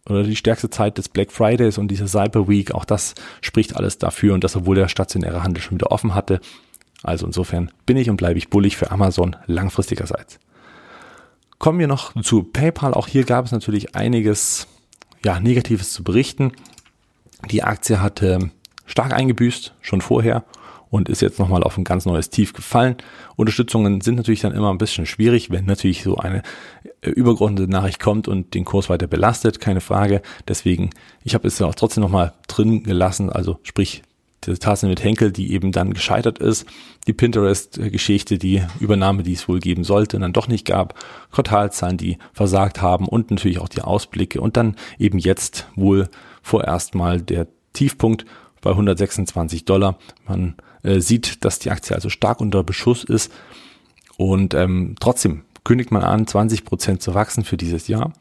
oder 0.09 0.23
die 0.23 0.35
stärkste 0.35 0.69
Zeit 0.69 0.97
des 0.97 1.09
Black 1.09 1.31
Fridays 1.31 1.77
und 1.77 1.89
diese 1.89 2.07
Cyber 2.07 2.47
Week, 2.47 2.73
auch 2.73 2.85
das 2.85 3.13
spricht 3.41 3.75
alles 3.75 3.97
dafür 3.99 4.33
und 4.33 4.43
das, 4.43 4.55
obwohl 4.55 4.75
der 4.75 4.87
stationäre 4.87 5.43
Handel 5.43 5.61
schon 5.61 5.77
wieder 5.77 5.91
offen 5.91 6.15
hatte. 6.15 6.41
Also 7.03 7.25
insofern 7.25 7.71
bin 7.85 7.97
ich 7.97 8.09
und 8.09 8.17
bleibe 8.17 8.37
ich 8.37 8.49
bullig 8.49 8.77
für 8.77 8.91
Amazon 8.91 9.35
langfristigerseits. 9.45 10.39
Kommen 11.59 11.79
wir 11.79 11.87
noch 11.87 12.19
zu 12.23 12.43
PayPal. 12.43 12.93
Auch 12.93 13.07
hier 13.07 13.23
gab 13.23 13.45
es 13.45 13.51
natürlich 13.51 13.95
einiges 13.95 14.67
ja, 15.23 15.39
Negatives 15.39 15.93
zu 15.93 16.03
berichten. 16.03 16.51
Die 17.49 17.63
Aktie 17.63 18.01
hatte 18.01 18.51
stark 18.85 19.13
eingebüßt, 19.13 19.73
schon 19.81 20.01
vorher 20.01 20.43
und 20.89 21.09
ist 21.09 21.21
jetzt 21.21 21.39
nochmal 21.39 21.63
auf 21.63 21.77
ein 21.77 21.83
ganz 21.83 22.05
neues 22.05 22.29
Tief 22.29 22.53
gefallen. 22.53 22.97
Unterstützungen 23.37 24.01
sind 24.01 24.15
natürlich 24.15 24.41
dann 24.41 24.53
immer 24.53 24.69
ein 24.69 24.77
bisschen 24.77 25.05
schwierig, 25.05 25.49
wenn 25.49 25.65
natürlich 25.65 26.03
so 26.03 26.17
eine 26.17 26.43
äh, 27.01 27.09
übergeordnete 27.09 27.71
Nachricht 27.71 27.99
kommt 27.99 28.27
und 28.27 28.53
den 28.53 28.65
Kurs 28.65 28.89
weiter 28.89 29.07
belastet, 29.07 29.59
keine 29.59 29.81
Frage. 29.81 30.21
Deswegen, 30.47 30.91
ich 31.23 31.33
habe 31.33 31.47
es 31.47 31.57
ja 31.57 31.65
auch 31.65 31.75
trotzdem 31.75 32.03
nochmal 32.03 32.33
drin 32.47 32.83
gelassen, 32.83 33.29
also 33.29 33.59
sprich 33.63 34.03
die 34.45 34.53
Tasse 34.53 34.87
mit 34.87 35.03
Henkel, 35.03 35.31
die 35.31 35.53
eben 35.53 35.71
dann 35.71 35.93
gescheitert 35.93 36.39
ist, 36.39 36.65
die 37.07 37.13
Pinterest-Geschichte, 37.13 38.37
die 38.37 38.63
Übernahme, 38.79 39.23
die 39.23 39.33
es 39.33 39.47
wohl 39.47 39.59
geben 39.59 39.83
sollte, 39.83 40.19
dann 40.19 40.33
doch 40.33 40.47
nicht 40.47 40.65
gab, 40.65 40.95
Quartalzahlen, 41.31 41.97
die 41.97 42.17
versagt 42.33 42.81
haben 42.81 43.07
und 43.07 43.31
natürlich 43.31 43.59
auch 43.59 43.69
die 43.69 43.81
Ausblicke 43.81 44.41
und 44.41 44.57
dann 44.57 44.75
eben 44.97 45.19
jetzt 45.19 45.67
wohl 45.75 46.09
vorerst 46.41 46.95
mal 46.95 47.21
der 47.21 47.47
Tiefpunkt 47.73 48.25
bei 48.61 48.71
126 48.71 49.65
Dollar. 49.65 49.97
Man 50.27 50.55
äh, 50.83 50.99
sieht, 50.99 51.45
dass 51.45 51.59
die 51.59 51.71
Aktie 51.71 51.95
also 51.95 52.09
stark 52.09 52.41
unter 52.41 52.63
Beschuss 52.63 53.03
ist 53.03 53.31
und 54.17 54.53
ähm, 54.53 54.95
trotzdem 54.99 55.43
kündigt 55.63 55.91
man 55.91 56.03
an, 56.03 56.25
20 56.27 56.65
Prozent 56.65 57.01
zu 57.01 57.13
wachsen 57.13 57.43
für 57.43 57.57
dieses 57.57 57.87
Jahr. 57.87 58.13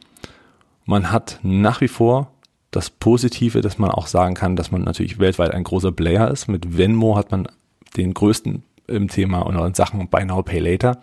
Man 0.85 1.11
hat 1.11 1.39
nach 1.43 1.81
wie 1.81 1.89
vor 1.89 2.33
das 2.71 2.91
Positive, 2.91 3.61
dass 3.61 3.79
man 3.79 3.91
auch 3.91 4.07
sagen 4.07 4.35
kann, 4.35 4.57
dass 4.57 4.71
man 4.71 4.83
natürlich 4.83 5.19
weltweit 5.19 5.53
ein 5.53 5.65
großer 5.65 5.93
Player 5.93 6.31
ist. 6.31 6.49
Mit 6.49 6.77
Venmo 6.77 7.17
hat 7.17 7.31
man 7.31 7.49
den 7.97 8.15
größten 8.15 8.63
im 8.87 9.09
Thema 9.09 9.41
und 9.41 9.57
in 9.57 9.75
Sachen 9.75 10.09
Buy 10.09 10.25
Now, 10.25 10.43
Pay 10.43 10.61
Later. 10.61 11.01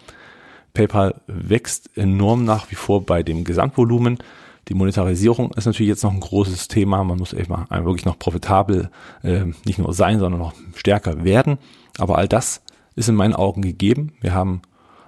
PayPal 0.74 1.16
wächst 1.28 1.98
enorm 1.98 2.46
nach 2.46 2.70
wie 2.70 2.76
vor 2.76 3.06
bei 3.06 3.24
dem 3.24 3.44
Gesamtvolumen. 3.44 4.20
Die 4.68 4.74
Monetarisierung 4.74 5.52
ist 5.54 5.66
natürlich 5.66 5.90
jetzt 5.90 6.04
noch 6.04 6.14
ein 6.14 6.20
großes 6.20 6.68
Thema. 6.68 7.04
Man 7.04 7.18
muss 7.18 7.34
mal 7.48 7.66
wirklich 7.86 8.06
noch 8.06 8.20
profitabel 8.20 8.90
äh, 9.24 9.46
nicht 9.66 9.80
nur 9.80 9.94
sein, 9.94 10.20
sondern 10.20 10.40
noch 10.40 10.54
stärker 10.76 11.24
werden. 11.24 11.58
Aber 11.98 12.18
all 12.18 12.28
das 12.28 12.62
ist 12.96 13.10
in 13.10 13.16
meinen 13.16 13.34
Augen 13.34 13.62
gegeben. 13.62 14.14
Wir 14.22 14.34
haben 14.34 14.62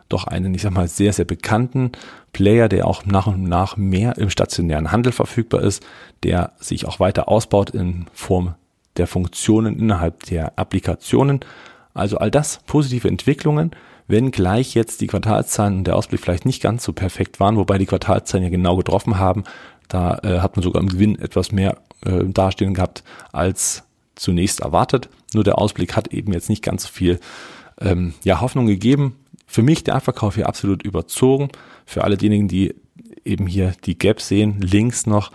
doch 0.10 0.26
einen, 0.26 0.54
ich 0.54 0.64
sag 0.64 0.72
mal, 0.72 0.88
sehr, 0.88 1.14
sehr 1.14 1.26
bekannten 1.26 1.92
Player, 2.34 2.68
der 2.68 2.88
auch 2.88 3.06
nach 3.06 3.28
und 3.28 3.44
nach 3.44 3.78
mehr 3.78 4.18
im 4.18 4.30
stationären 4.30 4.92
Handel 4.92 5.12
verfügbar 5.12 5.62
ist, 5.62 5.86
der 6.24 6.54
sich 6.60 6.86
auch 6.86 7.00
weiter 7.00 7.30
ausbaut 7.30 7.70
in 7.70 8.08
Form 8.14 8.56
der 8.98 9.08
Funktionen 9.08 9.80
innerhalb 9.80 10.24
der 10.24 10.58
Applikationen. 10.58 11.40
Also 11.94 12.18
all 12.18 12.32
das 12.32 12.60
positive 12.66 13.08
Entwicklungen, 13.08 13.72
wenn 14.08 14.32
gleich 14.32 14.74
jetzt 14.74 15.02
die 15.02 15.08
Quartalszahlen 15.08 15.78
und 15.78 15.84
der 15.86 15.96
Ausblick 15.96 16.22
vielleicht 16.22 16.46
nicht 16.46 16.62
ganz 16.62 16.84
so 16.84 16.94
perfekt 16.94 17.40
waren, 17.40 17.58
wobei 17.58 17.78
die 17.78 17.86
Quartalszahlen 17.86 18.44
ja 18.44 18.50
genau 18.50 18.76
getroffen 18.76 19.20
haben. 19.20 19.44
Da 19.88 20.20
äh, 20.24 20.40
hat 20.40 20.56
man 20.56 20.64
sogar 20.64 20.82
im 20.82 20.90
Gewinn 20.90 21.18
etwas 21.20 21.52
mehr 21.52 21.78
äh, 22.06 22.24
dastehen 22.26 22.74
gehabt 22.74 23.04
als 23.32 23.84
zunächst 24.16 24.62
erwartet. 24.62 25.10
Nur 25.34 25.44
der 25.44 25.60
Ausblick 25.60 25.96
hat 25.96 26.10
eben 26.10 26.34
jetzt 26.34 26.50
nicht 26.50 26.64
ganz 26.64 26.84
so 26.84 26.90
viel 26.90 27.20
ähm, 27.80 28.14
ja, 28.24 28.42
Hoffnung 28.42 28.66
gegeben. 28.66 29.16
Für 29.52 29.64
mich 29.64 29.84
der 29.84 29.96
Abverkauf 29.96 30.36
hier 30.36 30.48
absolut 30.48 30.84
überzogen. 30.84 31.50
Für 31.84 32.04
alle 32.04 32.18
diejenigen, 32.18 32.48
die 32.48 32.76
eben 33.26 33.48
hier 33.48 33.74
die 33.84 33.98
Gap 33.98 34.22
sehen, 34.22 34.62
links 34.62 35.08
noch 35.08 35.32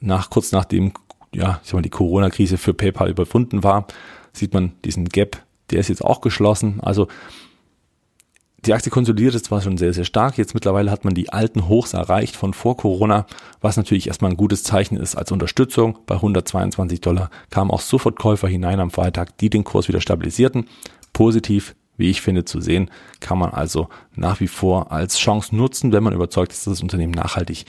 nach 0.00 0.30
kurz 0.30 0.50
nachdem 0.50 0.94
ja, 1.34 1.60
ich 1.62 1.68
sag 1.68 1.74
mal, 1.74 1.82
die 1.82 1.90
Corona-Krise 1.90 2.56
für 2.56 2.72
PayPal 2.72 3.10
überwunden 3.10 3.62
war, 3.62 3.86
sieht 4.32 4.54
man 4.54 4.72
diesen 4.82 5.04
Gap, 5.10 5.42
der 5.70 5.80
ist 5.80 5.88
jetzt 5.88 6.02
auch 6.02 6.22
geschlossen. 6.22 6.80
Also 6.80 7.08
die 8.64 8.72
Aktie 8.72 8.90
konsolidiert 8.90 9.34
ist 9.34 9.44
zwar 9.44 9.60
schon 9.60 9.76
sehr, 9.76 9.92
sehr 9.92 10.06
stark. 10.06 10.38
Jetzt 10.38 10.54
mittlerweile 10.54 10.90
hat 10.90 11.04
man 11.04 11.12
die 11.12 11.30
alten 11.30 11.68
Hochs 11.68 11.92
erreicht 11.92 12.34
von 12.34 12.54
vor 12.54 12.78
Corona, 12.78 13.26
was 13.60 13.76
natürlich 13.76 14.06
erstmal 14.06 14.30
ein 14.30 14.38
gutes 14.38 14.64
Zeichen 14.64 14.96
ist 14.96 15.16
als 15.16 15.30
Unterstützung. 15.30 15.98
Bei 16.06 16.14
122 16.14 17.02
Dollar 17.02 17.30
kamen 17.50 17.70
auch 17.70 17.82
sofort 17.82 18.18
Käufer 18.18 18.48
hinein 18.48 18.80
am 18.80 18.90
Freitag, 18.90 19.36
die 19.36 19.50
den 19.50 19.64
Kurs 19.64 19.88
wieder 19.88 20.00
stabilisierten. 20.00 20.66
Positiv, 21.12 21.74
wie 21.98 22.08
ich 22.08 22.22
finde, 22.22 22.46
zu 22.46 22.62
sehen, 22.62 22.90
kann 23.20 23.38
man 23.38 23.50
also 23.50 23.88
nach 24.16 24.40
wie 24.40 24.48
vor 24.48 24.90
als 24.90 25.18
Chance 25.18 25.54
nutzen, 25.54 25.92
wenn 25.92 26.02
man 26.02 26.14
überzeugt 26.14 26.52
ist, 26.52 26.66
dass 26.66 26.74
das 26.74 26.82
Unternehmen 26.82 27.12
nachhaltig 27.12 27.66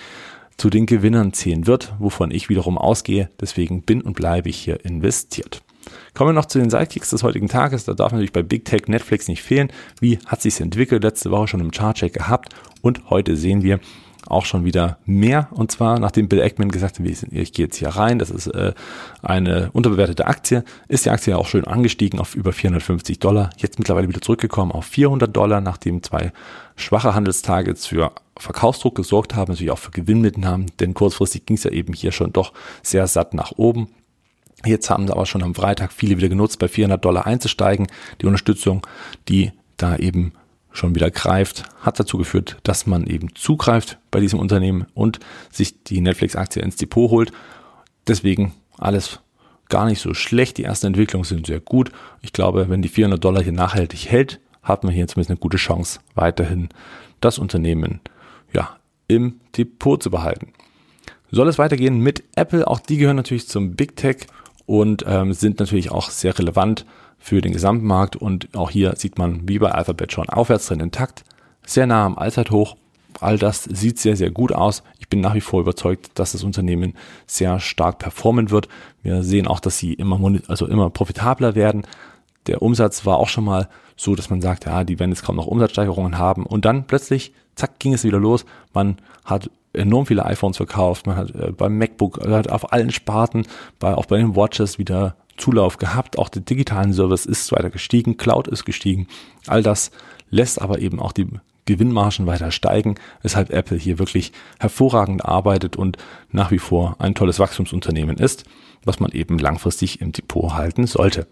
zu 0.56 0.70
den 0.70 0.86
Gewinnern 0.86 1.34
zählen 1.34 1.68
wird, 1.68 1.94
wovon 2.00 2.32
ich 2.32 2.50
wiederum 2.50 2.78
ausgehe. 2.78 3.30
Deswegen 3.40 3.82
bin 3.82 4.02
und 4.02 4.14
bleibe 4.14 4.50
ich 4.50 4.58
hier 4.58 4.84
investiert. 4.86 5.62
Kommen 6.14 6.30
wir 6.30 6.34
noch 6.34 6.46
zu 6.46 6.60
den 6.60 6.70
Sidekicks 6.70 7.10
des 7.10 7.24
heutigen 7.24 7.48
Tages. 7.48 7.86
Da 7.86 7.94
darf 7.94 8.12
natürlich 8.12 8.34
bei 8.34 8.44
Big 8.44 8.66
Tech 8.66 8.84
Netflix 8.88 9.28
nicht 9.28 9.42
fehlen. 9.42 9.72
Wie 10.00 10.20
hat 10.26 10.42
sich's 10.42 10.60
entwickelt? 10.60 11.04
Letzte 11.04 11.32
Woche 11.32 11.48
schon 11.48 11.62
im 11.62 11.72
Chartcheck 11.72 12.14
gehabt 12.14 12.54
und 12.82 13.10
heute 13.10 13.36
sehen 13.36 13.64
wir 13.64 13.80
auch 14.30 14.46
schon 14.46 14.66
wieder 14.66 14.98
mehr. 15.06 15.50
Und 15.52 15.72
zwar, 15.72 16.00
nachdem 16.00 16.28
Bill 16.28 16.40
Eckman 16.40 16.70
gesagt 16.70 17.00
hat, 17.00 17.06
ich 17.06 17.54
gehe 17.54 17.66
jetzt 17.66 17.78
hier 17.78 17.90
rein, 17.90 18.20
das 18.20 18.30
ist 18.30 18.48
äh, 18.48 18.74
eine 19.22 19.70
unterbewertete 19.74 20.28
Aktie, 20.28 20.64
ist 20.88 21.06
die 21.06 21.10
Aktie 21.10 21.38
auch 21.38 21.48
schön 21.48 21.66
angestiegen 21.66 22.20
auf 22.20 22.36
über 22.36 22.54
450 22.54 23.20
Dollar. 23.20 23.50
Jetzt 23.58 23.80
mittlerweile 23.80 24.08
wieder 24.08 24.22
zurückgekommen 24.22 24.72
auf 24.72 24.86
400 24.86 25.36
Dollar, 25.36 25.62
nachdem 25.62 26.04
zwei 26.04 26.32
schwache 26.76 27.14
Handelstage 27.16 27.76
für 27.76 28.12
Verkaufsdruck 28.38 28.96
gesorgt 28.96 29.36
haben, 29.36 29.52
natürlich 29.52 29.72
auch 29.72 29.80
für 29.80 29.92
Gewinnmitnahmen, 29.92 30.68
denn 30.80 30.94
kurzfristig 30.94 31.46
ging 31.46 31.58
es 31.58 31.64
ja 31.64 31.72
eben 31.72 31.94
hier 31.94 32.12
schon 32.12 32.32
doch 32.32 32.54
sehr 32.82 33.08
satt 33.08 33.34
nach 33.34 33.52
oben. 33.58 33.90
Jetzt 34.66 34.90
haben 34.90 35.08
sie 35.08 35.14
aber 35.14 35.26
schon 35.26 35.44
am 35.44 35.56
Freitag 35.56 35.94
viele 35.94 36.18
wieder 36.18 36.30
genutzt, 36.30 36.60
bei 36.60 36.68
400 36.68 37.04
Dollar 37.04 37.26
einzusteigen. 37.26 37.88
Die 38.22 38.26
Unterstützung, 38.26 38.86
die 39.28 39.52
da 39.78 39.96
eben 39.96 40.34
schon 40.72 40.96
wieder 40.96 41.12
greift, 41.12 41.64
hat 41.82 42.00
dazu 42.00 42.18
geführt, 42.18 42.58
dass 42.64 42.86
man 42.86 43.08
eben 43.08 43.34
zugreift 43.36 43.98
bei 44.12 44.20
diesem 44.20 44.40
Unternehmen 44.40 44.86
und 44.94 45.20
sich 45.52 45.84
die 45.84 46.02
Netflix-Aktie 46.02 46.62
ins 46.62 46.76
Depot 46.76 47.10
holt. 47.10 47.32
Deswegen 48.08 48.54
alles 48.78 49.20
gar 49.68 49.86
nicht 49.86 50.02
so 50.02 50.14
schlecht. 50.14 50.58
Die 50.58 50.64
ersten 50.64 50.88
Entwicklungen 50.88 51.24
sind 51.24 51.48
sehr 51.48 51.60
gut. 51.60 51.92
Ich 52.22 52.34
glaube, 52.34 52.70
wenn 52.70 52.82
die 52.82 52.90
400 52.90 53.24
Dollar 53.24 53.44
hier 53.44 53.52
nachhaltig 53.52 54.08
hält, 54.10 54.40
hat 54.62 54.84
man 54.84 54.94
hier 54.94 55.08
zumindest 55.08 55.32
eine 55.32 55.40
gute 55.40 55.58
Chance, 55.58 56.00
weiterhin 56.16 56.70
das 57.22 57.40
Unternehmen 57.40 58.02
ja, 58.54 58.78
im 59.08 59.40
Depot 59.58 60.02
zu 60.02 60.12
behalten. 60.12 60.54
Soll 61.32 61.48
es 61.48 61.60
weitergehen 61.60 62.00
mit 62.00 62.24
Apple? 62.36 62.68
Auch 62.68 62.80
die 62.80 62.98
gehören 62.98 63.16
natürlich 63.16 63.48
zum 63.48 63.76
Big 63.76 63.96
Tech 63.96 64.28
und 64.66 65.04
ähm, 65.08 65.34
sind 65.34 65.60
natürlich 65.60 65.92
auch 65.92 66.10
sehr 66.10 66.38
relevant 66.38 66.86
für 67.20 67.42
den 67.42 67.54
Gesamtmarkt. 67.54 68.16
Und 68.16 68.56
auch 68.56 68.72
hier 68.72 68.96
sieht 68.96 69.18
man, 69.18 69.48
wie 69.48 69.60
bei 69.60 69.72
Alphabet 69.72 70.12
schon, 70.12 70.30
Aufwärtstrend 70.30 70.82
intakt, 70.82 71.24
sehr 71.66 71.86
nah 71.86 72.06
am 72.06 72.18
Allzeithoch. 72.18 72.76
All 73.20 73.38
das 73.38 73.64
sieht 73.64 74.00
sehr, 74.00 74.16
sehr 74.16 74.32
gut 74.32 74.54
aus. 74.54 74.84
Ich 75.00 75.10
bin 75.10 75.20
nach 75.20 75.36
wie 75.36 75.42
vor 75.42 75.60
überzeugt, 75.62 76.12
dass 76.16 76.32
das 76.32 76.44
Unternehmen 76.44 76.94
sehr 77.28 77.60
stark 77.60 78.00
performen 78.00 78.50
wird. 78.50 78.70
Wir 79.04 79.24
sehen 79.24 79.48
auch, 79.48 79.60
dass 79.60 79.78
sie 79.78 79.94
immer, 79.94 80.20
also 80.48 80.68
immer 80.68 80.90
profitabler 80.90 81.56
werden. 81.56 81.84
Der 82.48 82.62
Umsatz 82.62 83.06
war 83.06 83.18
auch 83.18 83.28
schon 83.28 83.44
mal 83.44 83.68
so, 83.98 84.16
dass 84.16 84.30
man 84.30 84.42
sagt, 84.42 84.66
ja, 84.66 84.84
die 84.86 85.00
werden 85.00 85.12
jetzt 85.12 85.24
kaum 85.24 85.36
noch 85.36 85.48
Umsatzsteigerungen 85.48 86.18
haben. 86.18 86.46
Und 86.46 86.64
dann 86.64 86.88
plötzlich, 86.88 87.34
zack, 87.56 87.80
ging 87.80 87.94
es 87.94 88.06
wieder 88.06 88.20
los. 88.20 88.46
Man 88.74 88.98
hat 89.26 89.50
enorm 89.74 90.06
viele 90.06 90.26
iPhones 90.26 90.58
verkauft. 90.58 91.06
Man 91.06 91.18
hat 91.18 91.36
äh, 91.36 91.52
beim 91.52 91.78
MacBook, 91.78 92.26
hat 92.26 92.50
auf 92.50 92.72
allen 92.72 92.92
Sparten, 92.92 93.46
bei, 93.80 93.94
auch 93.94 94.06
bei 94.06 94.18
den 94.18 94.36
Watches 94.36 94.80
wieder 94.80 95.16
Zulauf 95.40 95.78
gehabt. 95.78 96.18
Auch 96.18 96.30
der 96.30 96.42
digitalen 96.42 96.94
Service 96.94 97.26
ist 97.26 97.52
weiter 97.52 97.70
gestiegen, 97.70 98.18
Cloud 98.18 98.48
ist 98.48 98.66
gestiegen. 98.66 99.08
All 99.48 99.64
das 99.64 99.92
lässt 100.30 100.62
aber 100.62 100.80
eben 100.80 101.00
auch 101.00 101.12
die 101.12 101.28
Gewinnmargen 101.66 102.26
weiter 102.26 102.52
steigen, 102.52 102.96
weshalb 103.22 103.52
Apple 103.52 103.78
hier 103.78 104.00
wirklich 104.00 104.32
hervorragend 104.60 105.24
arbeitet 105.24 105.76
und 105.76 105.98
nach 106.32 106.50
wie 106.52 106.58
vor 106.58 106.96
ein 107.00 107.14
tolles 107.14 107.38
Wachstumsunternehmen 107.38 108.18
ist, 108.18 108.44
was 108.84 109.00
man 109.00 109.12
eben 109.12 109.38
langfristig 109.38 110.02
im 110.02 110.12
Depot 110.12 110.54
halten 110.54 110.88
sollte. 110.88 111.28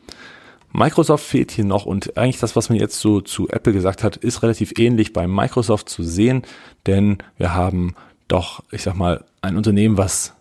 Microsoft 0.74 1.26
fehlt 1.26 1.52
hier 1.52 1.66
noch 1.66 1.86
und 1.86 2.18
eigentlich 2.18 2.40
das, 2.40 2.56
was 2.56 2.70
man 2.70 2.78
jetzt 2.78 3.00
so 3.00 3.22
zu 3.22 3.50
Apple 3.50 3.74
gesagt 3.74 4.04
hat, 4.04 4.18
ist 4.18 4.44
relativ 4.44 4.78
ähnlich 4.78 5.12
bei 5.12 5.28
Microsoft 5.28 5.90
zu 5.90 6.04
sehen, 6.04 6.44
denn 6.86 7.18
wir 7.38 7.56
haben 7.56 7.96
doch, 8.28 8.64
ich 8.72 8.84
sag 8.84 8.96
mal, 8.96 9.24
ein 9.42 9.58
Unternehmen, 9.58 9.98
was 9.98 10.34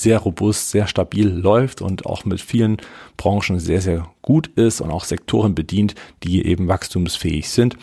sehr 0.00 0.18
robust, 0.18 0.70
sehr 0.70 0.86
stabil 0.86 1.28
läuft 1.28 1.82
und 1.82 2.06
auch 2.06 2.24
mit 2.24 2.40
vielen 2.40 2.78
Branchen 3.16 3.58
sehr, 3.58 3.82
sehr 3.82 4.06
gut 4.22 4.48
ist 4.56 4.80
und 4.80 4.90
auch 4.90 5.04
Sektoren 5.04 5.54
bedient, 5.54 5.94
die 6.22 6.46
eben 6.46 6.68
wachstumsfähig 6.68 7.50
sind. 7.50 7.76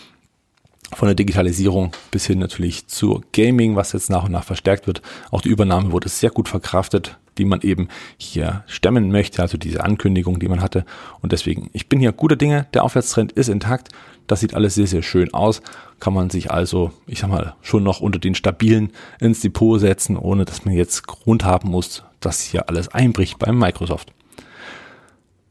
Von 0.93 1.07
der 1.07 1.15
Digitalisierung 1.15 1.91
bis 2.11 2.25
hin 2.25 2.39
natürlich 2.39 2.87
zu 2.87 3.21
Gaming, 3.33 3.75
was 3.75 3.91
jetzt 3.91 4.09
nach 4.09 4.23
und 4.23 4.31
nach 4.31 4.45
verstärkt 4.45 4.87
wird. 4.87 5.01
Auch 5.31 5.41
die 5.41 5.49
Übernahme 5.49 5.91
wurde 5.91 6.07
sehr 6.07 6.29
gut 6.29 6.47
verkraftet, 6.47 7.17
die 7.37 7.45
man 7.45 7.61
eben 7.61 7.89
hier 8.17 8.63
stemmen 8.67 9.11
möchte, 9.11 9.41
also 9.41 9.57
diese 9.57 9.83
Ankündigung, 9.83 10.39
die 10.39 10.47
man 10.47 10.61
hatte. 10.61 10.85
Und 11.21 11.33
deswegen, 11.33 11.69
ich 11.73 11.89
bin 11.89 11.99
hier 11.99 12.13
guter 12.13 12.35
Dinge, 12.35 12.67
der 12.73 12.83
Aufwärtstrend 12.83 13.33
ist 13.33 13.49
intakt. 13.49 13.89
Das 14.27 14.39
sieht 14.39 14.53
alles 14.53 14.75
sehr, 14.75 14.87
sehr 14.87 15.03
schön 15.03 15.33
aus. 15.33 15.61
Kann 15.99 16.13
man 16.13 16.29
sich 16.29 16.51
also, 16.51 16.91
ich 17.05 17.19
sag 17.19 17.29
mal, 17.29 17.55
schon 17.61 17.83
noch 17.83 17.99
unter 17.99 18.19
den 18.19 18.35
stabilen 18.35 18.91
ins 19.19 19.41
Depot 19.41 19.79
setzen, 19.79 20.17
ohne 20.17 20.45
dass 20.45 20.65
man 20.65 20.73
jetzt 20.73 21.05
Grund 21.05 21.43
haben 21.43 21.69
muss, 21.69 22.03
dass 22.19 22.41
hier 22.41 22.69
alles 22.69 22.87
einbricht 22.89 23.39
beim 23.39 23.57
Microsoft. 23.57 24.13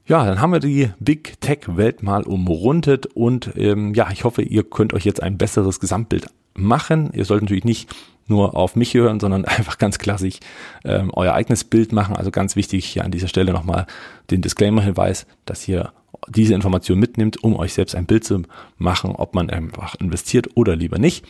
Ja, 0.07 0.24
dann 0.24 0.40
haben 0.40 0.52
wir 0.52 0.61
die 0.61 0.90
Big 1.00 1.40
Tech 1.40 1.61
Welt 1.66 2.02
mal 2.02 2.22
umrundet 2.22 3.07
und 3.07 3.52
ähm, 3.57 3.92
ja, 3.94 4.09
ich 4.12 4.22
hoffe, 4.22 4.42
ihr 4.42 4.62
könnt 4.62 4.94
euch 4.94 5.05
jetzt 5.05 5.22
ein 5.22 5.37
besseres 5.37 5.81
Gesamtbild 5.81 6.29
machen. 6.55 7.11
Ihr 7.12 7.24
sollt 7.24 7.42
natürlich 7.42 7.64
nicht 7.64 7.92
nur 8.29 8.57
auf 8.57 8.76
mich 8.76 8.94
hören, 8.94 9.18
sondern 9.18 9.44
einfach 9.46 9.79
ganz 9.79 9.98
klassisch 9.98 10.38
ähm, 10.85 11.11
euer 11.12 11.35
eigenes 11.35 11.64
Bild 11.64 11.92
machen. 11.92 12.16
Also 12.16 12.31
ganz 12.31 12.55
wichtig 12.55 12.87
hier 12.87 13.05
an 13.05 13.11
dieser 13.11 13.29
Stelle 13.29 13.52
nochmal 13.52 13.87
den 14.31 14.42
Disclaimer-Hinweis, 14.42 15.26
dass 15.44 15.66
ihr 15.66 15.92
diese 16.29 16.55
Information 16.55 16.98
mitnimmt, 16.98 17.42
um 17.42 17.57
euch 17.57 17.74
selbst 17.74 17.94
ein 17.94 18.07
Bild 18.07 18.24
zu 18.24 18.42
machen, 18.79 19.12
ob 19.12 19.35
man 19.35 19.50
einfach 19.50 19.96
investiert 19.96 20.50
oder 20.55 20.76
lieber 20.76 20.98
nicht. 20.98 21.24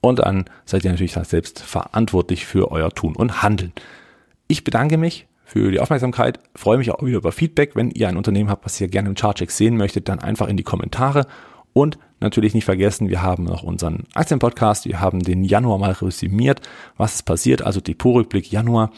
Und 0.00 0.20
dann 0.20 0.44
seid 0.64 0.84
ihr 0.84 0.90
natürlich 0.90 1.14
selbst 1.14 1.60
verantwortlich 1.60 2.44
für 2.44 2.70
euer 2.70 2.90
Tun 2.90 3.16
und 3.16 3.42
Handeln. 3.42 3.72
Ich 4.48 4.64
bedanke 4.64 4.96
mich 4.96 5.26
für 5.44 5.70
die 5.70 5.80
Aufmerksamkeit, 5.80 6.40
freue 6.54 6.78
mich 6.78 6.90
auch 6.90 7.02
wieder 7.02 7.18
über 7.18 7.32
Feedback. 7.32 7.74
Wenn 7.74 7.90
ihr 7.90 8.08
ein 8.08 8.16
Unternehmen 8.16 8.50
habt, 8.50 8.64
was 8.64 8.80
ihr 8.80 8.88
gerne 8.88 9.08
im 9.08 9.14
Chartcheck 9.14 9.50
sehen 9.50 9.76
möchtet, 9.76 10.08
dann 10.08 10.18
einfach 10.18 10.48
in 10.48 10.56
die 10.56 10.62
Kommentare 10.62 11.26
und 11.72 11.98
natürlich 12.20 12.54
nicht 12.54 12.64
vergessen, 12.64 13.08
wir 13.08 13.22
haben 13.22 13.44
noch 13.44 13.62
unseren 13.62 14.04
Aktienpodcast. 14.14 14.86
Wir 14.86 15.00
haben 15.00 15.20
den 15.20 15.44
Januar 15.44 15.78
mal 15.78 15.92
resümiert, 15.92 16.60
was 16.96 17.16
ist 17.16 17.22
passiert. 17.24 17.62
Also 17.62 17.80
Depotrückblick 17.80 18.50
Januar 18.50 18.90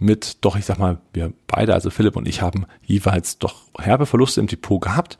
mit, 0.00 0.38
doch 0.44 0.56
ich 0.56 0.64
sag 0.64 0.78
mal, 0.78 0.98
wir 1.12 1.32
beide, 1.46 1.74
also 1.74 1.90
Philipp 1.90 2.16
und 2.16 2.26
ich 2.26 2.40
haben 2.40 2.66
jeweils 2.82 3.38
doch 3.38 3.62
herbe 3.78 4.06
Verluste 4.06 4.40
im 4.40 4.46
Depot 4.46 4.80
gehabt. 4.80 5.18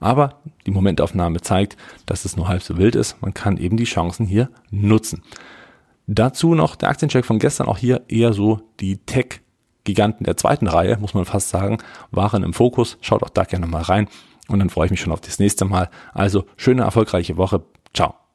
Aber 0.00 0.40
die 0.66 0.70
Momentaufnahme 0.70 1.40
zeigt, 1.40 1.76
dass 2.06 2.24
es 2.24 2.36
nur 2.36 2.48
halb 2.48 2.62
so 2.62 2.76
wild 2.76 2.94
ist. 2.96 3.20
Man 3.22 3.34
kann 3.34 3.56
eben 3.56 3.76
die 3.76 3.84
Chancen 3.84 4.26
hier 4.26 4.50
nutzen. 4.70 5.22
Dazu 6.06 6.54
noch 6.54 6.76
der 6.76 6.88
Aktiencheck 6.88 7.24
von 7.24 7.38
gestern, 7.38 7.66
auch 7.66 7.78
hier 7.78 8.02
eher 8.08 8.32
so 8.32 8.60
die 8.80 8.98
Tech-Giganten 8.98 10.24
der 10.24 10.36
zweiten 10.36 10.68
Reihe, 10.68 10.96
muss 10.98 11.14
man 11.14 11.24
fast 11.24 11.48
sagen, 11.48 11.78
waren 12.10 12.42
im 12.42 12.52
Fokus. 12.52 12.98
Schaut 13.00 13.22
auch 13.22 13.30
da 13.30 13.44
gerne 13.44 13.66
mal 13.66 13.82
rein. 13.82 14.08
Und 14.48 14.60
dann 14.60 14.70
freue 14.70 14.86
ich 14.86 14.92
mich 14.92 15.00
schon 15.00 15.12
auf 15.12 15.20
das 15.20 15.38
nächste 15.38 15.64
Mal. 15.64 15.90
Also 16.14 16.44
schöne, 16.56 16.82
erfolgreiche 16.82 17.36
Woche. 17.36 17.62
Ciao. 17.92 18.25